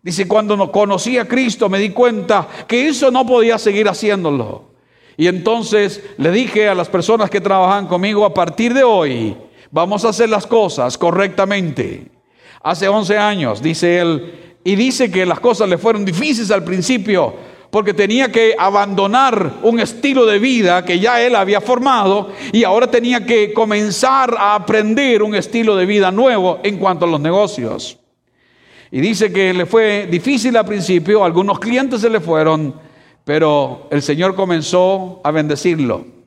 Dice, 0.02 0.28
cuando 0.28 0.56
no 0.56 0.72
conocí 0.72 1.18
a 1.18 1.28
Cristo 1.28 1.70
me 1.70 1.80
di 1.80 1.90
cuenta 1.90 2.48
que 2.68 2.88
eso 2.88 3.12
no 3.12 3.26
podía 3.26 3.58
seguir 3.58 3.88
haciéndolo. 3.88 4.70
Y 5.18 5.28
entonces 5.28 6.02
le 6.18 6.32
dije 6.32 6.70
a 6.70 6.76
las 6.76 6.88
personas 6.88 7.30
que 7.30 7.42
trabajan 7.42 7.88
conmigo, 7.88 8.26
a 8.26 8.34
partir 8.34 8.74
de 8.74 8.84
hoy 8.86 9.36
vamos 9.72 10.06
a 10.06 10.10
hacer 10.10 10.30
las 10.30 10.48
cosas 10.48 10.98
correctamente. 10.98 12.08
Hace 12.62 12.88
11 12.88 13.18
años, 13.18 13.62
dice 13.62 14.00
él, 14.00 14.56
y 14.64 14.76
dice 14.76 15.10
que 15.10 15.26
las 15.26 15.40
cosas 15.40 15.70
le 15.70 15.78
fueron 15.78 16.04
difíciles 16.04 16.52
al 16.52 16.64
principio, 16.64 17.34
porque 17.72 17.94
tenía 17.94 18.32
que 18.32 18.56
abandonar 18.58 19.60
un 19.64 19.80
estilo 19.80 20.26
de 20.26 20.40
vida 20.40 20.84
que 20.84 21.00
ya 21.00 21.22
él 21.22 21.36
había 21.36 21.62
formado 21.62 22.32
y 22.52 22.64
ahora 22.64 22.88
tenía 22.88 23.26
que 23.26 23.54
comenzar 23.54 24.36
a 24.38 24.56
aprender 24.56 25.22
un 25.22 25.36
estilo 25.36 25.76
de 25.76 25.86
vida 25.86 26.12
nuevo 26.12 26.60
en 26.64 26.78
cuanto 26.78 27.06
a 27.06 27.08
los 27.08 27.22
negocios. 27.22 27.98
Y 28.92 29.02
dice 29.02 29.32
que 29.32 29.54
le 29.54 29.68
fue 29.68 30.08
difícil 30.10 30.58
al 30.58 30.66
principio, 30.66 31.24
algunos 31.24 31.60
clientes 31.60 32.02
se 32.02 32.10
le 32.10 32.20
fueron, 32.20 32.74
pero 33.24 33.88
el 33.92 34.02
Señor 34.02 34.34
comenzó 34.34 35.22
a 35.24 35.30
bendecirlo. 35.30 36.19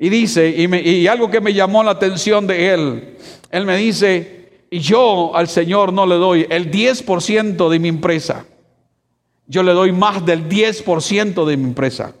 Y 0.00 0.08
dice, 0.08 0.48
y, 0.48 1.06
algo 1.06 1.30
que 1.30 1.40
me 1.40 1.54
llamó 1.54 1.84
la 1.84 1.92
atención 1.92 2.48
de 2.48 2.74
él, 2.74 3.16
él 3.50 3.66
me 3.66 3.76
dice, 3.76 4.64
y 4.68 4.80
yo 4.80 5.36
al 5.36 5.46
Señor 5.46 5.92
no 5.92 6.06
le 6.06 6.16
doy 6.16 6.46
el 6.50 6.72
10% 6.72 7.68
de 7.68 7.78
mi 7.78 7.88
empresa 7.88 8.44
yo 9.50 9.64
le 9.64 9.72
doy 9.72 9.90
más 9.90 10.24
del 10.24 10.48
10% 10.48 11.44
de 11.44 11.56
mi 11.56 11.64
empresa. 11.64 12.14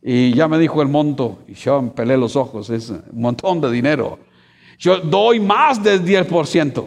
Y 0.00 0.32
ya 0.34 0.46
me 0.46 0.56
dijo 0.56 0.80
el 0.82 0.88
monto, 0.88 1.40
y 1.48 1.54
yo 1.54 1.82
me 1.82 1.90
pelé 1.90 2.16
los 2.16 2.36
ojos, 2.36 2.70
es 2.70 2.90
un 2.90 3.02
montón 3.12 3.60
de 3.60 3.72
dinero. 3.72 4.20
Yo 4.78 4.98
doy 4.98 5.40
más 5.40 5.82
del 5.82 6.04
10%. 6.04 6.86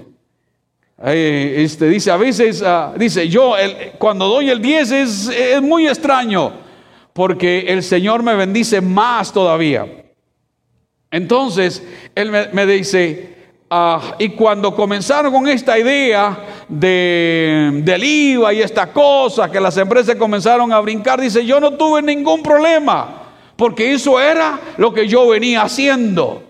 este, 1.04 1.90
dice, 1.90 2.12
a 2.12 2.16
veces, 2.16 2.64
ah, 2.66 2.94
dice, 2.98 3.28
yo 3.28 3.56
cuando 3.98 4.30
doy 4.30 4.50
el 4.50 4.62
10 4.62 4.92
es, 4.92 5.28
es 5.28 5.62
muy 5.62 5.86
extraño, 5.86 6.54
porque 7.12 7.66
el 7.68 7.84
Señor 7.84 8.24
me 8.24 8.36
bendice 8.36 8.80
más 8.80 9.34
todavía. 9.34 9.86
Entonces, 11.18 11.84
Él 12.16 12.32
me, 12.32 12.66
dice, 12.66 13.36
Ah, 13.70 14.16
y 14.18 14.30
cuando 14.30 14.74
comenzaron 14.74 15.34
con 15.34 15.46
esta 15.46 15.78
idea 15.78 16.38
de, 16.70 17.82
del 17.84 18.02
IVA 18.02 18.54
y 18.54 18.62
esta 18.62 18.94
cosa, 18.94 19.52
que 19.52 19.60
las 19.60 19.76
empresas 19.76 20.16
comenzaron 20.16 20.72
a 20.72 20.80
brincar, 20.80 21.20
dice, 21.20 21.46
yo 21.46 21.60
no 21.60 21.74
tuve 21.74 22.02
ningún 22.02 22.42
problema, 22.42 23.24
porque 23.58 23.92
eso 23.92 24.22
era 24.22 24.58
lo 24.78 24.94
que 24.94 25.06
yo 25.06 25.28
venía 25.28 25.64
haciendo. 25.64 26.47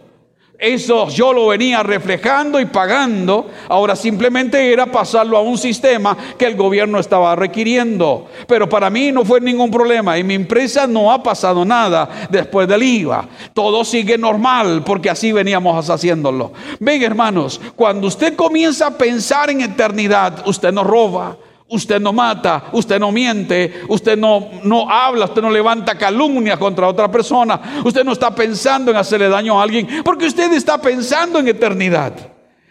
Eso 0.60 1.08
yo 1.10 1.34
lo 1.34 1.48
venía 1.48 1.84
reflejando 1.84 2.60
y 2.60 2.66
pagando. 2.66 3.48
Ahora 3.70 3.96
simplemente 3.96 4.74
era 4.74 4.88
pasarlo 4.88 5.38
a 5.38 5.42
un 5.42 5.56
sistema 5.56 6.18
que 6.36 6.46
el 6.46 6.56
gobierno 6.56 7.00
estaba 7.00 7.36
requiriendo. 7.36 8.28
Pero 8.48 8.68
para 8.68 8.90
mí 8.90 9.12
no 9.12 9.24
fue 9.24 9.40
ningún 9.40 9.70
problema. 9.70 10.18
En 10.18 10.26
mi 10.26 10.34
empresa 10.34 10.88
no 10.88 11.12
ha 11.12 11.22
pasado 11.22 11.64
nada 11.64 12.28
después 12.32 12.68
del 12.68 12.82
IVA. 12.82 13.28
Todo 13.54 13.86
sigue 13.86 14.18
normal 14.18 14.84
porque 14.84 15.12
así 15.12 15.32
veníamos 15.32 15.88
haciéndolo. 15.92 16.54
Ven 16.80 17.04
hermanos, 17.04 17.62
cuando 17.76 18.08
usted 18.08 18.36
comienza 18.36 18.88
a 18.88 18.98
pensar 18.98 19.52
en 19.52 19.62
eternidad, 19.62 20.48
usted 20.48 20.72
no 20.72 20.84
roba. 20.84 21.38
Usted 21.70 22.00
no 22.00 22.14
mata, 22.14 22.70
usted 22.72 22.98
no 22.98 23.12
miente, 23.12 23.82
usted 23.90 24.18
no, 24.18 24.50
no 24.64 24.90
habla, 24.90 25.26
usted 25.26 25.42
no 25.42 25.50
levanta 25.50 25.98
calumnia 25.98 26.58
contra 26.58 26.88
otra 26.88 27.12
persona, 27.12 27.82
usted 27.84 28.06
no 28.06 28.14
está 28.14 28.34
pensando 28.34 28.90
en 28.90 28.96
hacerle 28.96 29.28
daño 29.28 29.60
a 29.60 29.64
alguien, 29.64 30.02
porque 30.04 30.28
usted 30.28 30.54
está 30.54 30.78
pensando 30.82 31.40
en 31.40 31.50
eternidad. 31.50 32.14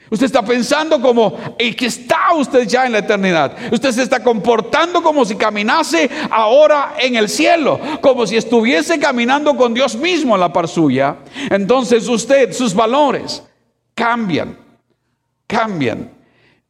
Usted 0.08 0.26
está 0.26 0.42
pensando 0.42 1.00
como 1.00 1.36
el 1.58 1.74
que 1.74 1.86
está 1.86 2.32
usted 2.36 2.66
ya 2.66 2.86
en 2.86 2.92
la 2.92 2.98
eternidad. 2.98 3.56
Usted 3.72 3.90
se 3.90 4.02
está 4.02 4.22
comportando 4.22 5.02
como 5.02 5.24
si 5.24 5.34
caminase 5.34 6.08
ahora 6.30 6.94
en 6.98 7.16
el 7.16 7.28
cielo, 7.28 7.80
como 8.00 8.26
si 8.26 8.36
estuviese 8.36 9.00
caminando 9.00 9.56
con 9.56 9.74
Dios 9.74 9.96
mismo 9.96 10.34
en 10.34 10.40
la 10.40 10.52
par 10.52 10.68
suya. 10.68 11.16
Entonces 11.50 12.08
usted, 12.08 12.52
sus 12.52 12.72
valores 12.72 13.42
cambian, 13.94 14.56
cambian. 15.48 16.12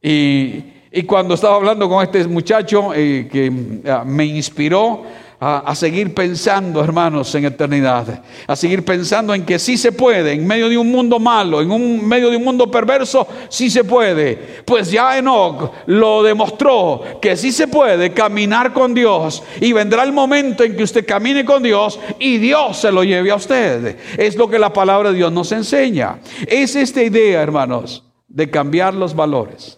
Y 0.01 0.63
y 0.91 1.03
cuando 1.03 1.33
estaba 1.33 1.55
hablando 1.55 1.89
con 1.89 2.03
este 2.03 2.25
muchacho 2.27 2.93
eh, 2.93 3.27
que 3.31 3.51
ah, 3.89 4.03
me 4.05 4.25
inspiró 4.25 5.03
a, 5.39 5.75
seguir 5.75 6.15
pensando, 6.15 6.83
hermanos, 6.83 7.33
en 7.35 7.45
eternidad, 7.45 8.23
a 8.47 8.55
seguir 8.55 8.83
pensando 8.83 9.35
en 9.35 9.45
que 9.45 9.59
sí 9.59 9.77
se 9.77 9.91
puede, 9.91 10.33
en 10.33 10.47
medio 10.47 10.67
de 10.67 10.77
un 10.77 10.91
mundo 10.91 11.19
malo, 11.19 11.61
en 11.61 11.69
un 11.69 12.07
medio 12.07 12.31
de 12.31 12.37
un 12.37 12.43
mundo 12.43 12.71
perverso, 12.71 13.27
sí 13.47 13.69
se 13.69 13.83
puede. 13.83 14.63
Pues 14.65 14.89
ya 14.89 15.17
Enoch 15.17 15.71
lo 15.85 16.23
demostró 16.23 17.19
que 17.21 17.37
sí 17.37 17.51
se 17.51 17.67
puede 17.67 18.13
caminar 18.13 18.73
con 18.73 18.95
Dios 18.95 19.43
y 19.61 19.73
vendrá 19.73 20.03
el 20.03 20.11
momento 20.11 20.63
en 20.63 20.75
que 20.75 20.83
usted 20.83 21.05
camine 21.05 21.45
con 21.45 21.61
Dios 21.61 21.99
y 22.17 22.37
Dios 22.37 22.77
se 22.77 22.91
lo 22.91 23.03
lleve 23.03 23.29
a 23.29 23.35
usted. 23.35 23.95
Es 24.17 24.35
lo 24.35 24.49
que 24.49 24.57
la 24.57 24.73
palabra 24.73 25.11
de 25.11 25.17
Dios 25.17 25.31
nos 25.31 25.51
enseña. 25.51 26.19
Es 26.47 26.75
esta 26.75 27.03
idea, 27.03 27.43
hermanos, 27.43 28.03
de 28.27 28.49
cambiar 28.49 28.95
los 28.95 29.15
valores. 29.15 29.76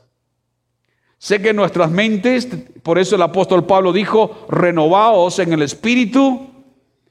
Sé 1.19 1.41
que 1.41 1.53
nuestras 1.53 1.91
mentes, 1.91 2.47
por 2.81 2.97
eso 2.97 3.15
el 3.17 3.21
apóstol 3.21 3.65
Pablo 3.65 3.91
dijo, 3.91 4.47
renovaos 4.49 5.37
en 5.39 5.51
el 5.51 5.61
espíritu 5.61 6.47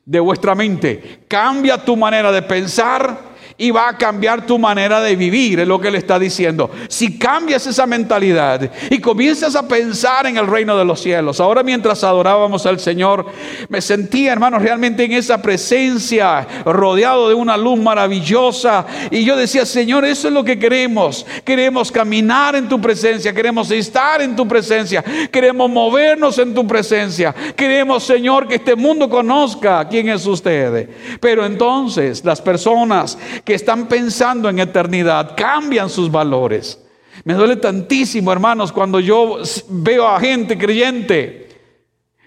de 0.06 0.18
vuestra 0.18 0.54
mente. 0.54 1.20
Cambia 1.28 1.84
tu 1.84 1.94
manera 1.94 2.32
de 2.32 2.40
pensar 2.40 3.27
y 3.60 3.72
va 3.72 3.88
a 3.88 3.98
cambiar 3.98 4.46
tu 4.46 4.56
manera 4.56 5.00
de 5.00 5.16
vivir, 5.16 5.58
es 5.58 5.66
lo 5.66 5.80
que 5.80 5.90
le 5.90 5.98
está 5.98 6.16
diciendo. 6.16 6.70
Si 6.88 7.18
cambias 7.18 7.66
esa 7.66 7.86
mentalidad 7.86 8.70
y 8.88 9.00
comienzas 9.00 9.56
a 9.56 9.66
pensar 9.66 10.26
en 10.28 10.36
el 10.36 10.46
reino 10.46 10.78
de 10.78 10.84
los 10.84 11.00
cielos, 11.00 11.40
ahora 11.40 11.64
mientras 11.64 12.04
adorábamos 12.04 12.64
al 12.66 12.78
Señor, 12.78 13.26
me 13.68 13.80
sentía, 13.80 14.32
hermanos, 14.32 14.62
realmente 14.62 15.04
en 15.04 15.12
esa 15.12 15.42
presencia, 15.42 16.46
rodeado 16.64 17.28
de 17.28 17.34
una 17.34 17.56
luz 17.56 17.80
maravillosa, 17.80 18.86
y 19.10 19.24
yo 19.24 19.36
decía, 19.36 19.66
Señor, 19.66 20.04
eso 20.04 20.28
es 20.28 20.34
lo 20.34 20.44
que 20.44 20.58
queremos. 20.58 21.26
Queremos 21.44 21.90
caminar 21.90 22.54
en 22.54 22.68
tu 22.68 22.80
presencia, 22.80 23.32
queremos 23.32 23.72
estar 23.72 24.22
en 24.22 24.36
tu 24.36 24.46
presencia, 24.46 25.02
queremos 25.32 25.68
movernos 25.68 26.38
en 26.38 26.54
tu 26.54 26.64
presencia, 26.64 27.34
queremos, 27.56 28.04
Señor, 28.04 28.46
que 28.46 28.54
este 28.54 28.76
mundo 28.76 29.08
conozca 29.08 29.88
quién 29.88 30.08
es 30.10 30.24
usted. 30.26 30.88
Pero 31.20 31.44
entonces 31.44 32.24
las 32.24 32.40
personas 32.40 33.18
que 33.48 33.54
están 33.54 33.88
pensando 33.88 34.50
en 34.50 34.58
eternidad 34.58 35.34
cambian 35.34 35.88
sus 35.88 36.10
valores. 36.10 36.78
Me 37.24 37.32
duele 37.32 37.56
tantísimo, 37.56 38.30
hermanos, 38.30 38.70
cuando 38.70 39.00
yo 39.00 39.38
veo 39.70 40.06
a 40.06 40.20
gente 40.20 40.58
creyente 40.58 41.48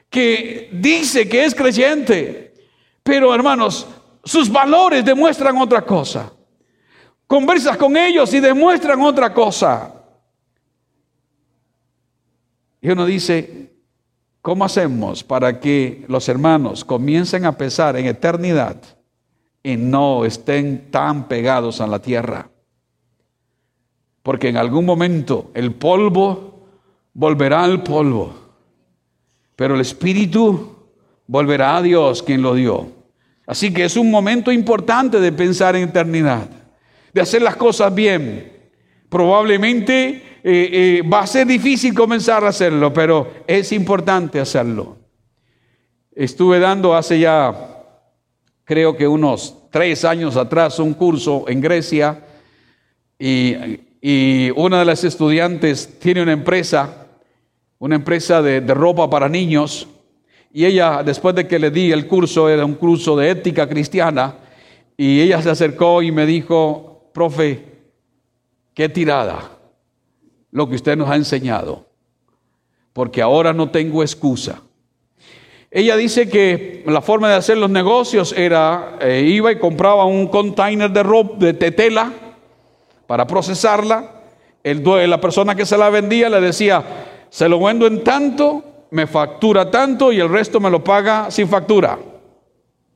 que 0.09 0.69
dice 0.73 1.29
que 1.29 1.45
es 1.45 1.53
creyente, 1.53 2.55
pero 3.03 3.35
hermanos, 3.35 3.85
sus 4.23 4.51
valores 4.51 5.05
demuestran 5.05 5.59
otra 5.59 5.83
cosa. 5.83 6.33
Conversas 7.27 7.77
con 7.77 7.95
ellos 7.95 8.33
y 8.33 8.39
demuestran 8.39 8.99
otra 9.03 9.31
cosa. 9.31 9.93
Y 12.81 12.89
uno 12.89 13.05
dice, 13.05 13.75
¿cómo 14.41 14.65
hacemos 14.65 15.23
para 15.23 15.59
que 15.59 16.03
los 16.07 16.27
hermanos 16.27 16.83
comiencen 16.83 17.45
a 17.45 17.55
pensar 17.55 17.95
en 17.95 18.07
eternidad? 18.07 18.81
Y 19.63 19.77
no 19.77 20.25
estén 20.25 20.89
tan 20.91 21.27
pegados 21.27 21.81
a 21.81 21.87
la 21.87 21.99
tierra. 21.99 22.49
Porque 24.23 24.49
en 24.49 24.57
algún 24.57 24.85
momento 24.85 25.51
el 25.53 25.73
polvo 25.73 26.67
volverá 27.13 27.63
al 27.63 27.83
polvo, 27.83 28.33
pero 29.55 29.75
el 29.75 29.81
espíritu 29.81 30.75
volverá 31.27 31.77
a 31.77 31.81
Dios 31.81 32.23
quien 32.23 32.41
lo 32.41 32.55
dio. 32.55 32.87
Así 33.45 33.73
que 33.73 33.85
es 33.85 33.97
un 33.97 34.09
momento 34.09 34.51
importante 34.51 35.19
de 35.19 35.31
pensar 35.31 35.75
en 35.75 35.89
eternidad, 35.89 36.47
de 37.13 37.21
hacer 37.21 37.41
las 37.41 37.55
cosas 37.55 37.93
bien. 37.93 38.51
Probablemente 39.09 40.07
eh, 40.09 40.21
eh, 40.43 41.01
va 41.01 41.21
a 41.21 41.27
ser 41.27 41.47
difícil 41.47 41.93
comenzar 41.93 42.43
a 42.43 42.49
hacerlo, 42.49 42.93
pero 42.93 43.43
es 43.45 43.71
importante 43.71 44.39
hacerlo. 44.39 44.97
Estuve 46.13 46.59
dando 46.59 46.95
hace 46.95 47.19
ya 47.19 47.70
creo 48.71 48.95
que 48.95 49.05
unos 49.05 49.57
tres 49.69 50.05
años 50.05 50.37
atrás, 50.37 50.79
un 50.79 50.93
curso 50.93 51.43
en 51.49 51.59
Grecia 51.59 52.23
y, 53.19 54.49
una 54.55 54.79
de 54.79 54.85
las 54.85 55.03
estudiantes 55.03 55.99
tiene 55.99 56.23
una 56.23 56.31
empresa, 56.31 57.07
una 57.79 57.95
empresa 57.95 58.41
de, 58.41 58.61
de 58.61 58.73
ropa 58.73 59.09
para 59.09 59.27
niños, 59.27 59.89
y 60.53 60.63
ella, 60.63 61.03
después 61.03 61.35
de 61.35 61.49
que 61.49 61.59
le 61.59 61.69
di 61.69 61.91
el 61.91 62.07
curso, 62.07 62.47
era 62.47 62.63
un 62.63 62.75
curso 62.75 63.17
de 63.17 63.31
ética 63.31 63.67
cristiana, 63.67 64.35
y 64.95 65.19
ella 65.19 65.41
se 65.41 65.49
acercó 65.49 66.01
y 66.01 66.13
me 66.13 66.25
dijo, 66.25 67.09
profe, 67.13 67.65
qué 68.73 68.87
tirada 68.87 69.51
lo 70.49 70.69
que 70.69 70.75
usted 70.75 70.95
nos 70.95 71.09
ha 71.09 71.17
enseñado, 71.17 71.89
porque 72.93 73.21
ahora 73.21 73.51
no 73.51 73.69
tengo 73.69 74.01
excusa. 74.01 74.61
Ella 75.73 75.95
dice 75.95 76.29
que 76.29 76.83
la 76.85 77.01
forma 77.01 77.29
de 77.29 77.35
hacer 77.35 77.57
los 77.57 77.69
negocios 77.69 78.33
era, 78.37 78.97
eh, 78.99 79.23
iba 79.25 79.53
y 79.53 79.57
compraba 79.57 80.03
un 80.03 80.27
container 80.27 80.91
de 80.91 81.01
ropa, 81.01 81.37
de 81.37 81.53
tela, 81.53 82.11
para 83.07 83.25
procesarla. 83.25 84.21
La 84.63 85.21
persona 85.21 85.55
que 85.55 85.65
se 85.65 85.77
la 85.77 85.89
vendía 85.89 86.29
le 86.29 86.41
decía, 86.41 86.83
se 87.29 87.47
lo 87.47 87.57
vendo 87.61 87.87
en 87.87 88.03
tanto, 88.03 88.63
me 88.91 89.07
factura 89.07 89.71
tanto 89.71 90.11
y 90.11 90.19
el 90.19 90.27
resto 90.27 90.59
me 90.59 90.69
lo 90.69 90.83
paga 90.83 91.31
sin 91.31 91.47
factura. 91.47 91.97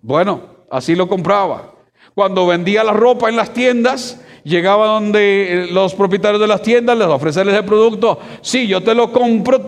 Bueno, 0.01 0.41
así 0.69 0.95
lo 0.95 1.07
compraba. 1.07 1.71
Cuando 2.13 2.45
vendía 2.45 2.83
la 2.83 2.93
ropa 2.93 3.29
en 3.29 3.37
las 3.37 3.53
tiendas, 3.53 4.21
llegaba 4.43 4.87
donde 4.87 5.69
los 5.71 5.95
propietarios 5.95 6.41
de 6.41 6.47
las 6.47 6.61
tiendas 6.61 6.97
les 6.97 7.07
ofrecerles 7.07 7.55
el 7.55 7.65
producto. 7.65 8.19
Sí, 8.41 8.67
yo 8.67 8.83
te 8.83 8.93
lo 8.93 9.13
compro, 9.13 9.61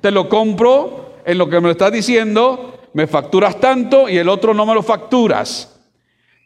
te 0.00 0.12
lo 0.12 0.28
compro 0.28 1.11
en 1.24 1.38
lo 1.38 1.48
que 1.48 1.56
me 1.56 1.66
lo 1.66 1.72
estás 1.72 1.92
diciendo, 1.92 2.78
me 2.92 3.06
facturas 3.06 3.58
tanto 3.60 4.08
y 4.08 4.18
el 4.18 4.28
otro 4.28 4.54
no 4.54 4.66
me 4.66 4.74
lo 4.74 4.82
facturas. 4.82 5.80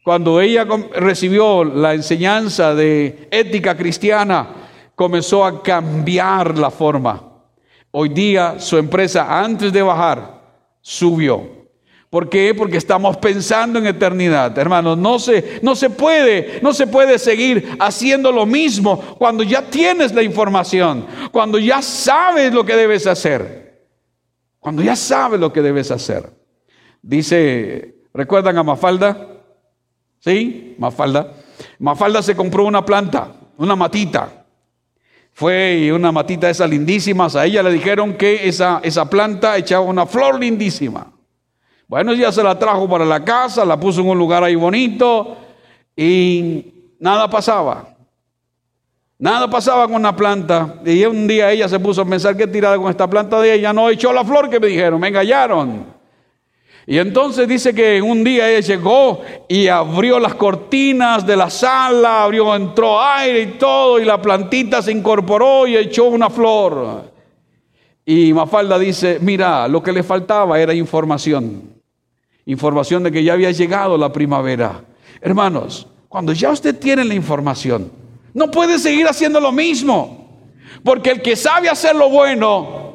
Cuando 0.04 0.40
ella 0.40 0.64
recibió 0.94 1.64
la 1.64 1.94
enseñanza 1.94 2.74
de 2.74 3.28
ética 3.30 3.76
cristiana, 3.76 4.48
comenzó 4.94 5.44
a 5.44 5.62
cambiar 5.62 6.56
la 6.56 6.70
forma. 6.70 7.22
Hoy 7.90 8.10
día 8.10 8.56
su 8.58 8.78
empresa, 8.78 9.40
antes 9.40 9.72
de 9.72 9.82
bajar, 9.82 10.40
subió. 10.80 11.56
¿Por 12.08 12.28
qué? 12.28 12.54
Porque 12.54 12.76
estamos 12.76 13.16
pensando 13.16 13.78
en 13.78 13.86
eternidad, 13.86 14.56
hermanos. 14.56 14.96
No 14.96 15.18
se, 15.18 15.58
no 15.60 15.74
se 15.74 15.90
puede, 15.90 16.60
no 16.62 16.72
se 16.72 16.86
puede 16.86 17.18
seguir 17.18 17.76
haciendo 17.80 18.30
lo 18.30 18.46
mismo 18.46 18.98
cuando 19.18 19.42
ya 19.42 19.62
tienes 19.62 20.14
la 20.14 20.22
información, 20.22 21.04
cuando 21.32 21.58
ya 21.58 21.82
sabes 21.82 22.54
lo 22.54 22.64
que 22.64 22.76
debes 22.76 23.06
hacer, 23.08 23.65
cuando 24.66 24.83
ya 24.83 24.96
sabes 24.96 25.38
lo 25.38 25.52
que 25.52 25.62
debes 25.62 25.92
hacer. 25.92 26.29
Dice, 27.00 27.98
¿recuerdan 28.12 28.59
a 28.59 28.64
Mafalda? 28.64 29.29
¿Sí? 30.18 30.74
Mafalda. 30.76 31.35
Mafalda 31.79 32.20
se 32.20 32.35
compró 32.35 32.64
una 32.64 32.85
planta, 32.85 33.33
una 33.59 33.76
matita. 33.76 34.44
Fue 35.33 35.92
una 35.94 36.11
matita 36.11 36.50
esa 36.50 36.66
lindísima. 36.66 37.29
A 37.33 37.46
ella 37.46 37.62
le 37.62 37.70
dijeron 37.70 38.14
que 38.14 38.48
esa, 38.48 38.81
esa 38.83 39.09
planta 39.09 39.57
echaba 39.57 39.85
una 39.85 40.05
flor 40.05 40.40
lindísima. 40.40 41.12
Bueno, 41.87 42.12
ya 42.14 42.33
se 42.33 42.42
la 42.42 42.59
trajo 42.59 42.88
para 42.88 43.05
la 43.05 43.24
casa, 43.24 43.64
la 43.64 43.79
puso 43.79 44.00
en 44.00 44.09
un 44.09 44.18
lugar 44.18 44.42
ahí 44.42 44.57
bonito 44.57 45.37
y 45.94 46.96
nada 46.98 47.31
pasaba. 47.31 47.95
Nada 49.18 49.48
pasaba 49.48 49.88
con 49.88 50.02
la 50.02 50.14
planta. 50.14 50.81
Y 50.85 51.05
un 51.05 51.26
día 51.26 51.50
ella 51.50 51.68
se 51.68 51.81
puso 51.81 52.02
a 52.02 52.05
pensar 52.05 52.37
que 52.37 52.46
tirada 52.46 52.76
con 52.76 52.90
esta 52.90 53.09
planta 53.09 53.40
de 53.40 53.55
ella 53.55 53.72
no 53.72 53.88
echó 53.88 54.12
la 54.12 54.24
flor 54.24 54.50
que 54.50 54.61
me 54.61 54.66
dijeron, 54.66 55.00
me 55.00 55.09
engañaron. 55.09 55.96
Y 56.88 56.98
entonces 56.98 57.48
dice 57.48 57.74
que 57.74 58.00
un 58.00 58.22
día 58.22 58.48
ella 58.48 58.61
llegó 58.61 59.22
y 59.48 59.66
abrió 59.66 60.20
las 60.20 60.35
cortinas 60.35 61.26
de 61.26 61.37
la 61.37 61.50
sala, 61.50 62.22
abrió, 62.22 62.55
entró 62.55 63.02
aire 63.02 63.40
y 63.40 63.46
todo, 63.59 63.98
y 63.98 64.05
la 64.05 64.22
plantita 64.22 64.81
se 64.81 64.92
incorporó 64.92 65.66
y 65.66 65.76
echó 65.76 66.05
una 66.05 66.31
flor. 66.31 67.11
Y 68.05 68.33
Mafalda 68.33 68.79
dice, 68.79 69.18
mira, 69.20 69.66
lo 69.66 69.83
que 69.83 69.92
le 69.92 70.05
faltaba 70.05 70.61
era 70.61 70.72
información. 70.72 71.74
Información 72.44 73.02
de 73.02 73.11
que 73.11 73.24
ya 73.24 73.33
había 73.33 73.50
llegado 73.50 73.98
la 73.98 74.12
primavera. 74.12 74.85
Hermanos, 75.20 75.88
cuando 76.09 76.33
ya 76.33 76.50
usted 76.50 76.79
tiene 76.79 77.05
la 77.05 77.14
información, 77.14 77.90
no 78.37 78.51
puede 78.51 78.79
seguir 78.79 79.09
haciendo 79.09 79.40
lo 79.40 79.51
mismo. 79.51 80.29
Porque 80.85 81.11
el 81.11 81.22
que 81.22 81.35
sabe 81.37 81.70
hacer 81.70 81.96
lo 81.96 82.11
bueno 82.11 82.92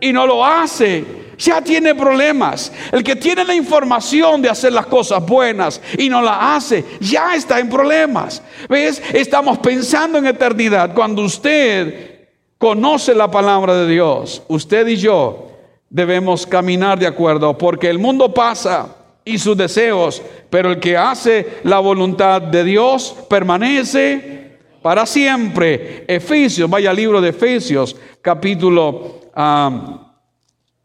y 0.00 0.12
no 0.12 0.26
lo 0.26 0.44
hace, 0.44 1.04
ya 1.38 1.62
tiene 1.62 1.94
problemas. 1.94 2.72
El 2.90 3.04
que 3.04 3.14
tiene 3.14 3.44
la 3.44 3.54
información 3.54 4.42
de 4.42 4.50
hacer 4.50 4.72
las 4.72 4.86
cosas 4.86 5.24
buenas 5.24 5.80
y 5.96 6.08
no 6.08 6.20
la 6.20 6.56
hace, 6.56 6.84
ya 6.98 7.36
está 7.36 7.60
en 7.60 7.68
problemas. 7.68 8.42
¿Ves? 8.68 9.00
Estamos 9.14 9.58
pensando 9.58 10.18
en 10.18 10.26
eternidad. 10.26 10.92
Cuando 10.94 11.22
usted 11.22 12.26
conoce 12.58 13.14
la 13.14 13.30
palabra 13.30 13.72
de 13.76 13.86
Dios, 13.86 14.42
usted 14.48 14.88
y 14.88 14.96
yo 14.96 15.52
debemos 15.88 16.44
caminar 16.44 16.98
de 16.98 17.06
acuerdo, 17.06 17.56
porque 17.56 17.88
el 17.88 18.00
mundo 18.00 18.34
pasa 18.34 18.96
y 19.24 19.38
sus 19.38 19.56
deseos, 19.56 20.20
pero 20.50 20.72
el 20.72 20.80
que 20.80 20.96
hace 20.96 21.60
la 21.62 21.78
voluntad 21.78 22.42
de 22.42 22.64
Dios 22.64 23.14
permanece 23.30 24.45
para 24.86 25.04
siempre. 25.04 26.04
Efesios, 26.06 26.70
vaya 26.70 26.92
libro 26.92 27.20
de 27.20 27.30
Efesios, 27.30 27.96
capítulo... 28.22 29.20
Ah, 29.34 30.14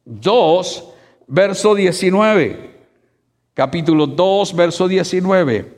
2, 0.04 0.84
verso 1.28 1.76
19. 1.76 2.82
Capítulo 3.54 4.08
2, 4.08 4.56
verso 4.56 4.88
19. 4.88 5.78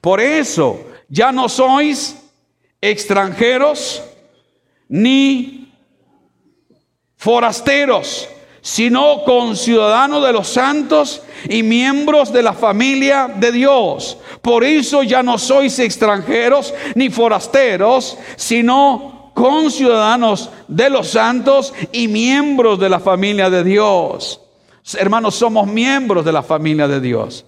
Por 0.00 0.20
eso 0.20 0.84
ya 1.08 1.30
no 1.30 1.48
sois 1.48 2.20
extranjeros 2.80 4.02
ni 4.88 5.72
forasteros, 7.14 8.28
sino 8.62 9.24
conciudadanos 9.24 10.24
de 10.24 10.32
los 10.32 10.48
santos 10.48 11.22
y 11.48 11.64
miembros 11.64 12.32
de 12.32 12.44
la 12.44 12.52
familia 12.52 13.28
de 13.28 13.50
Dios. 13.50 14.16
Por 14.40 14.62
eso 14.64 15.02
ya 15.02 15.22
no 15.22 15.36
sois 15.36 15.78
extranjeros 15.80 16.72
ni 16.94 17.10
forasteros, 17.10 18.16
sino 18.36 19.32
con 19.34 19.70
ciudadanos 19.70 20.48
de 20.68 20.90
los 20.90 21.08
santos 21.08 21.74
y 21.90 22.06
miembros 22.06 22.78
de 22.78 22.88
la 22.88 23.00
familia 23.00 23.50
de 23.50 23.64
Dios. 23.64 24.40
Hermanos, 24.94 25.34
somos 25.34 25.66
miembros 25.66 26.24
de 26.24 26.32
la 26.32 26.42
familia 26.42 26.86
de 26.86 27.00
Dios. 27.00 27.44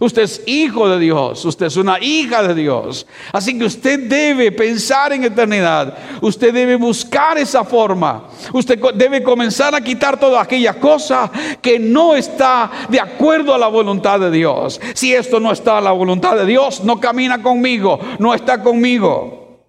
Usted 0.00 0.22
es 0.22 0.42
hijo 0.46 0.88
de 0.88 0.98
Dios, 0.98 1.44
usted 1.44 1.66
es 1.66 1.76
una 1.76 1.98
hija 2.00 2.42
de 2.42 2.54
Dios. 2.54 3.06
Así 3.32 3.58
que 3.58 3.64
usted 3.64 4.08
debe 4.08 4.52
pensar 4.52 5.12
en 5.12 5.24
eternidad, 5.24 5.96
usted 6.20 6.52
debe 6.52 6.76
buscar 6.76 7.38
esa 7.38 7.64
forma, 7.64 8.28
usted 8.52 8.78
debe 8.94 9.22
comenzar 9.22 9.74
a 9.74 9.80
quitar 9.80 10.18
toda 10.18 10.42
aquella 10.42 10.74
cosa 10.74 11.30
que 11.62 11.78
no 11.78 12.14
está 12.14 12.70
de 12.88 13.00
acuerdo 13.00 13.54
a 13.54 13.58
la 13.58 13.68
voluntad 13.68 14.20
de 14.20 14.30
Dios. 14.30 14.80
Si 14.94 15.14
esto 15.14 15.40
no 15.40 15.52
está 15.52 15.78
a 15.78 15.80
la 15.80 15.92
voluntad 15.92 16.36
de 16.36 16.46
Dios, 16.46 16.84
no 16.84 17.00
camina 17.00 17.42
conmigo, 17.42 17.98
no 18.18 18.34
está 18.34 18.62
conmigo. 18.62 19.64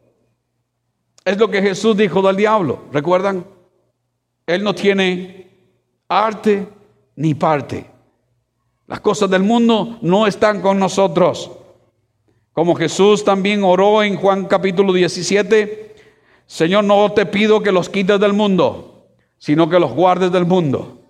Es 1.24 1.38
lo 1.38 1.50
que 1.50 1.62
Jesús 1.62 1.96
dijo 1.96 2.22
del 2.22 2.36
diablo. 2.38 2.84
¿Recuerdan? 2.92 3.46
Él 4.46 4.64
no 4.64 4.74
tiene 4.74 5.50
arte 6.08 6.68
ni 7.18 7.34
parte. 7.34 7.97
Las 8.88 9.02
cosas 9.02 9.30
del 9.30 9.44
mundo 9.44 10.00
no 10.02 10.26
están 10.26 10.62
con 10.62 10.80
nosotros. 10.80 11.52
Como 12.54 12.76
Jesús 12.76 13.24
también 13.24 13.64
oró 13.64 14.02
en 14.02 14.16
Juan 14.16 14.46
capítulo 14.46 14.94
17, 14.94 15.96
Señor, 16.46 16.86
no 16.86 17.12
te 17.12 17.26
pido 17.26 17.62
que 17.62 17.72
los 17.72 17.90
quites 17.90 18.20
del 18.20 18.34
mundo, 18.34 19.10
sino 19.38 19.70
que 19.70 19.80
los 19.80 19.94
guardes 19.94 20.32
del 20.32 20.46
mundo. 20.46 21.02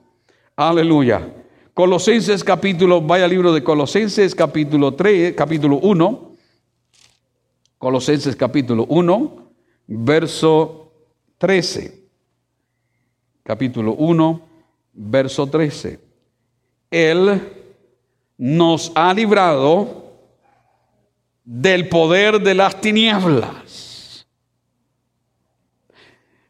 Aleluya. 0.56 1.34
Colosenses 1.74 2.44
capítulo, 2.44 3.02
vaya 3.02 3.28
libro 3.28 3.54
de 3.54 3.64
Colosenses 3.64 4.34
capítulo 4.36 4.96
3, 4.96 5.36
capítulo 5.36 5.78
1. 5.78 6.36
Colosenses 7.78 8.36
capítulo 8.36 8.86
1 8.90 9.48
verso 9.88 10.92
13. 11.38 12.04
Capítulo 13.44 13.94
1, 13.94 14.42
verso 14.94 15.48
13. 15.48 16.00
Él 16.92 17.57
nos 18.38 18.92
ha 18.96 19.14
librado 19.14 20.08
del 21.44 21.90
poder 21.90 22.42
de 22.42 22.54
las 22.54 22.80
tinieblas. 22.80 24.28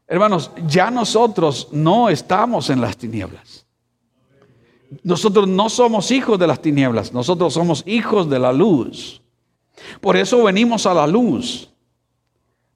Hermanos, 0.07 0.51
ya 0.67 0.89
nosotros 0.89 1.69
no 1.71 2.09
estamos 2.09 2.69
en 2.69 2.81
las 2.81 2.97
tinieblas. 2.97 3.65
Nosotros 5.03 5.47
no 5.47 5.69
somos 5.69 6.11
hijos 6.11 6.39
de 6.39 6.47
las 6.47 6.61
tinieblas, 6.61 7.11
nosotros 7.11 7.53
somos 7.53 7.83
hijos 7.85 8.29
de 8.29 8.39
la 8.39 8.53
luz. 8.53 9.21
Por 9.99 10.15
eso 10.15 10.43
venimos 10.43 10.85
a 10.85 10.93
la 10.93 11.05
luz 11.05 11.69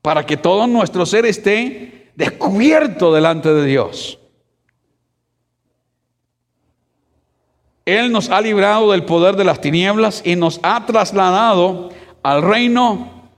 para 0.02 0.26
que 0.26 0.38
todo 0.38 0.68
nuestro 0.68 1.06
ser 1.06 1.26
esté 1.26 2.12
descubierto 2.16 3.14
delante 3.14 3.54
de 3.54 3.66
Dios. 3.66 4.20
Él 8.00 8.12
nos 8.12 8.30
ha 8.30 8.40
librado 8.40 8.92
del 8.92 9.04
poder 9.04 9.36
de 9.36 9.44
las 9.44 9.60
tinieblas 9.60 10.22
y 10.24 10.36
nos 10.36 10.60
ha 10.64 10.86
trasladado 10.86 11.90
al 12.24 12.42
reino 12.42 13.30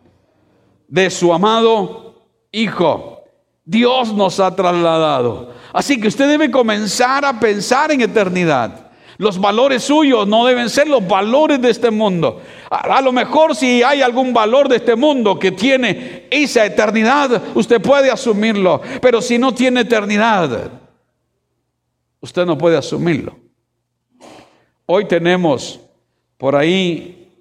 de 0.88 1.10
su 1.10 1.34
amado 1.34 2.04
Hijo. 2.52 3.24
Dios 3.66 4.14
nos 4.14 4.40
ha 4.40 4.56
trasladado. 4.56 5.54
Así 5.74 6.00
que 6.00 6.08
usted 6.08 6.28
debe 6.28 6.52
comenzar 6.52 7.26
a 7.26 7.40
pensar 7.40 7.92
en 7.92 8.02
eternidad. 8.02 8.92
Los 9.18 9.40
valores 9.40 9.84
suyos 9.84 10.28
no 10.28 10.46
deben 10.46 10.70
ser 10.70 10.88
los 10.88 11.08
valores 11.08 11.60
de 11.60 11.72
este 11.72 11.90
mundo. 11.90 12.40
A, 12.70 13.02
lo 13.02 13.12
mejor 13.12 13.56
si 13.56 13.82
hay 13.82 14.04
algún 14.04 14.34
valor 14.34 14.70
de 14.70 14.76
este 14.76 14.96
mundo 14.96 15.40
que 15.40 15.52
tiene 15.52 16.28
esa 16.30 16.64
eternidad, 16.64 17.42
usted 17.56 17.82
puede 17.82 18.12
asumirlo. 18.12 18.82
Pero 19.02 19.20
si 19.20 19.40
no 19.40 19.52
tiene 19.54 19.82
eternidad, 19.82 20.72
usted 22.20 22.46
no 22.46 22.56
puede 22.56 22.78
asumirlo. 22.78 23.43
Hoy 24.86 25.06
tenemos 25.06 25.80
por 26.38 26.58
ahí 26.58 27.32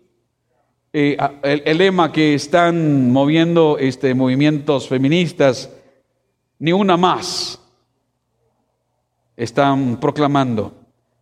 eh, 0.93 1.17
el, 1.43 1.77
lema 1.77 2.13
que 2.13 2.35
están 2.35 3.11
moviendo 3.11 3.79
este, 3.79 4.15
movimientos 4.15 4.87
feministas 4.87 5.69
ni 6.61 6.73
una 6.73 6.97
más. 6.97 7.59
Están 9.37 9.99
proclamando. 9.99 10.73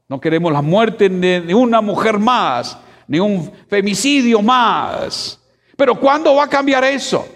No 0.09 0.21
queremos 0.21 0.53
la 0.53 0.61
muerte 0.61 1.09
de 1.09 1.55
una 1.55 1.81
mujer 1.81 2.19
más, 2.19 2.77
ni 3.07 3.19
un 3.19 3.51
femicidio 3.69 4.43
más. 4.43 5.41
Pero 5.75 5.95
¿cuándo 5.95 6.35
va 6.35 6.45
a 6.45 6.49
cambiar 6.51 6.85
eso? 6.85 7.27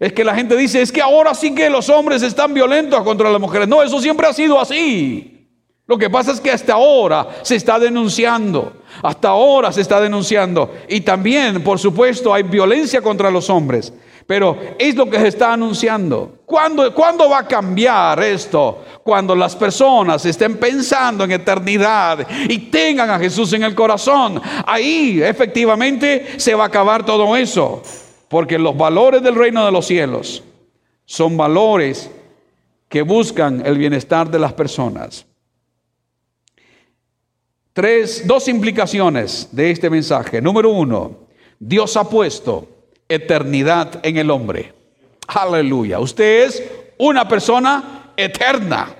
Es 0.00 0.14
que 0.14 0.24
la 0.24 0.34
gente 0.34 0.56
dice, 0.56 0.80
es 0.80 0.90
que 0.90 1.02
ahora 1.02 1.34
sí 1.34 1.54
que 1.54 1.68
los 1.68 1.90
hombres 1.90 2.22
están 2.22 2.54
violentos 2.54 3.02
contra 3.02 3.30
las 3.30 3.40
mujeres. 3.40 3.68
No, 3.68 3.82
eso 3.82 4.00
siempre 4.00 4.26
ha 4.26 4.32
sido 4.32 4.58
así. 4.58 5.33
Lo 5.86 5.98
que 5.98 6.08
pasa 6.08 6.32
es 6.32 6.40
que 6.40 6.50
hasta 6.50 6.74
ahora 6.74 7.28
se 7.42 7.56
está 7.56 7.78
denunciando, 7.78 8.72
hasta 9.02 9.28
ahora 9.28 9.70
se 9.70 9.82
está 9.82 10.00
denunciando. 10.00 10.72
Y 10.88 11.02
también, 11.02 11.62
por 11.62 11.78
supuesto, 11.78 12.32
hay 12.32 12.42
violencia 12.42 13.02
contra 13.02 13.30
los 13.30 13.50
hombres. 13.50 13.92
Pero 14.26 14.56
es 14.78 14.94
lo 14.94 15.10
que 15.10 15.18
se 15.18 15.28
está 15.28 15.52
anunciando. 15.52 16.38
¿Cuándo, 16.46 16.94
¿Cuándo, 16.94 17.28
va 17.28 17.40
a 17.40 17.46
cambiar 17.46 18.22
esto? 18.22 18.82
Cuando 19.02 19.36
las 19.36 19.54
personas 19.54 20.24
estén 20.24 20.56
pensando 20.56 21.24
en 21.24 21.32
eternidad 21.32 22.26
y 22.48 22.70
tengan 22.70 23.10
a 23.10 23.18
Jesús 23.18 23.52
en 23.52 23.64
el 23.64 23.74
corazón. 23.74 24.40
Ahí 24.66 25.20
efectivamente 25.22 26.38
se 26.38 26.54
va 26.54 26.64
a 26.64 26.68
acabar 26.68 27.04
todo 27.04 27.36
eso. 27.36 27.82
Porque 28.28 28.58
los 28.58 28.74
valores 28.74 29.22
del 29.22 29.34
reino 29.34 29.66
de 29.66 29.72
los 29.72 29.86
cielos 29.86 30.42
son 31.04 31.36
valores 31.36 32.10
que 32.88 33.02
buscan 33.02 33.62
el 33.66 33.76
bienestar 33.76 34.30
de 34.30 34.38
las 34.38 34.54
personas. 34.54 35.26
Tres, 37.74 38.24
dos 38.24 38.46
implicaciones 38.46 39.48
de 39.50 39.72
este 39.72 39.90
mensaje. 39.90 40.40
Número 40.40 40.70
uno, 40.70 41.26
Dios 41.58 41.96
ha 41.96 42.08
puesto 42.08 42.68
eternidad 43.08 43.98
en 44.04 44.16
el 44.16 44.30
hombre. 44.30 44.72
Aleluya. 45.26 45.98
Usted 45.98 46.44
es 46.44 46.62
una 46.98 47.26
persona 47.26 48.12
eterna. 48.16 48.94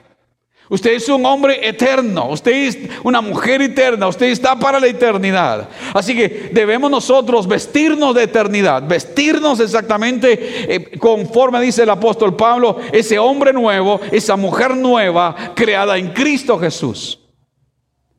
Usted 0.68 0.94
es 0.94 1.08
un 1.08 1.24
hombre 1.24 1.68
eterno, 1.68 2.30
usted 2.30 2.50
es 2.50 2.78
una 3.04 3.20
mujer 3.20 3.60
eterna, 3.62 4.08
usted 4.08 4.26
está 4.26 4.58
para 4.58 4.80
la 4.80 4.86
eternidad. 4.88 5.68
Así 5.92 6.16
que 6.16 6.50
debemos 6.52 6.90
nosotros 6.90 7.46
vestirnos 7.46 8.14
de 8.14 8.24
eternidad, 8.24 8.82
vestirnos 8.82 9.60
exactamente 9.60 10.74
eh, 10.74 10.98
conforme 10.98 11.60
dice 11.60 11.82
el 11.82 11.90
apóstol 11.90 12.34
Pablo, 12.34 12.78
ese 12.90 13.18
hombre 13.18 13.52
nuevo, 13.52 14.00
esa 14.10 14.36
mujer 14.36 14.74
nueva 14.74 15.52
creada 15.54 15.96
en 15.96 16.12
Cristo 16.12 16.58
Jesús. 16.58 17.20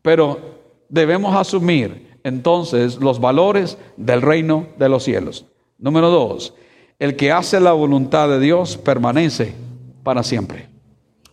Pero 0.05 0.39
debemos 0.87 1.35
asumir 1.35 2.19
entonces 2.23 2.97
los 2.97 3.19
valores 3.19 3.79
del 3.97 4.21
reino 4.21 4.67
de 4.77 4.87
los 4.87 5.03
cielos. 5.03 5.47
Número 5.79 6.11
dos, 6.11 6.53
el 6.99 7.15
que 7.15 7.31
hace 7.31 7.59
la 7.59 7.71
voluntad 7.71 8.29
de 8.29 8.39
Dios 8.39 8.77
permanece 8.77 9.55
para 10.03 10.21
siempre. 10.21 10.69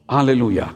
Aleluya. 0.06 0.74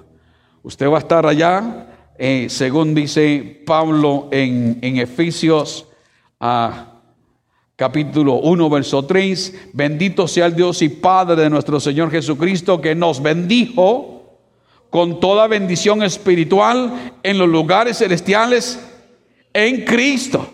Usted 0.63 0.91
va 0.91 0.97
a 0.97 1.01
estar 1.01 1.25
allá, 1.25 1.87
eh, 2.19 2.49
según 2.51 2.95
dice 2.95 3.63
Pablo 3.65 4.29
en, 4.31 4.79
Efesios 4.83 5.87
ah, 6.39 7.01
capítulo 7.77 8.35
1, 8.35 8.69
verso 8.69 9.07
3. 9.07 9.71
Bendito 9.73 10.29
sea 10.29 10.45
el 10.45 10.55
Dios 10.55 10.83
y 10.83 10.91
Padre 10.91 11.45
de 11.45 11.49
nuestro 11.49 11.81
Señor 11.81 12.11
Jesucristo, 12.11 12.79
que 12.79 12.95
nos 12.95 13.23
bendijo 13.23 14.16
con 14.97 15.21
toda 15.21 15.47
bendición 15.47 16.03
espiritual 16.03 17.13
en 17.23 17.37
los 17.37 17.47
lugares 17.47 17.99
celestiales 17.99 18.83
en 19.53 19.85
Cristo. 19.85 20.49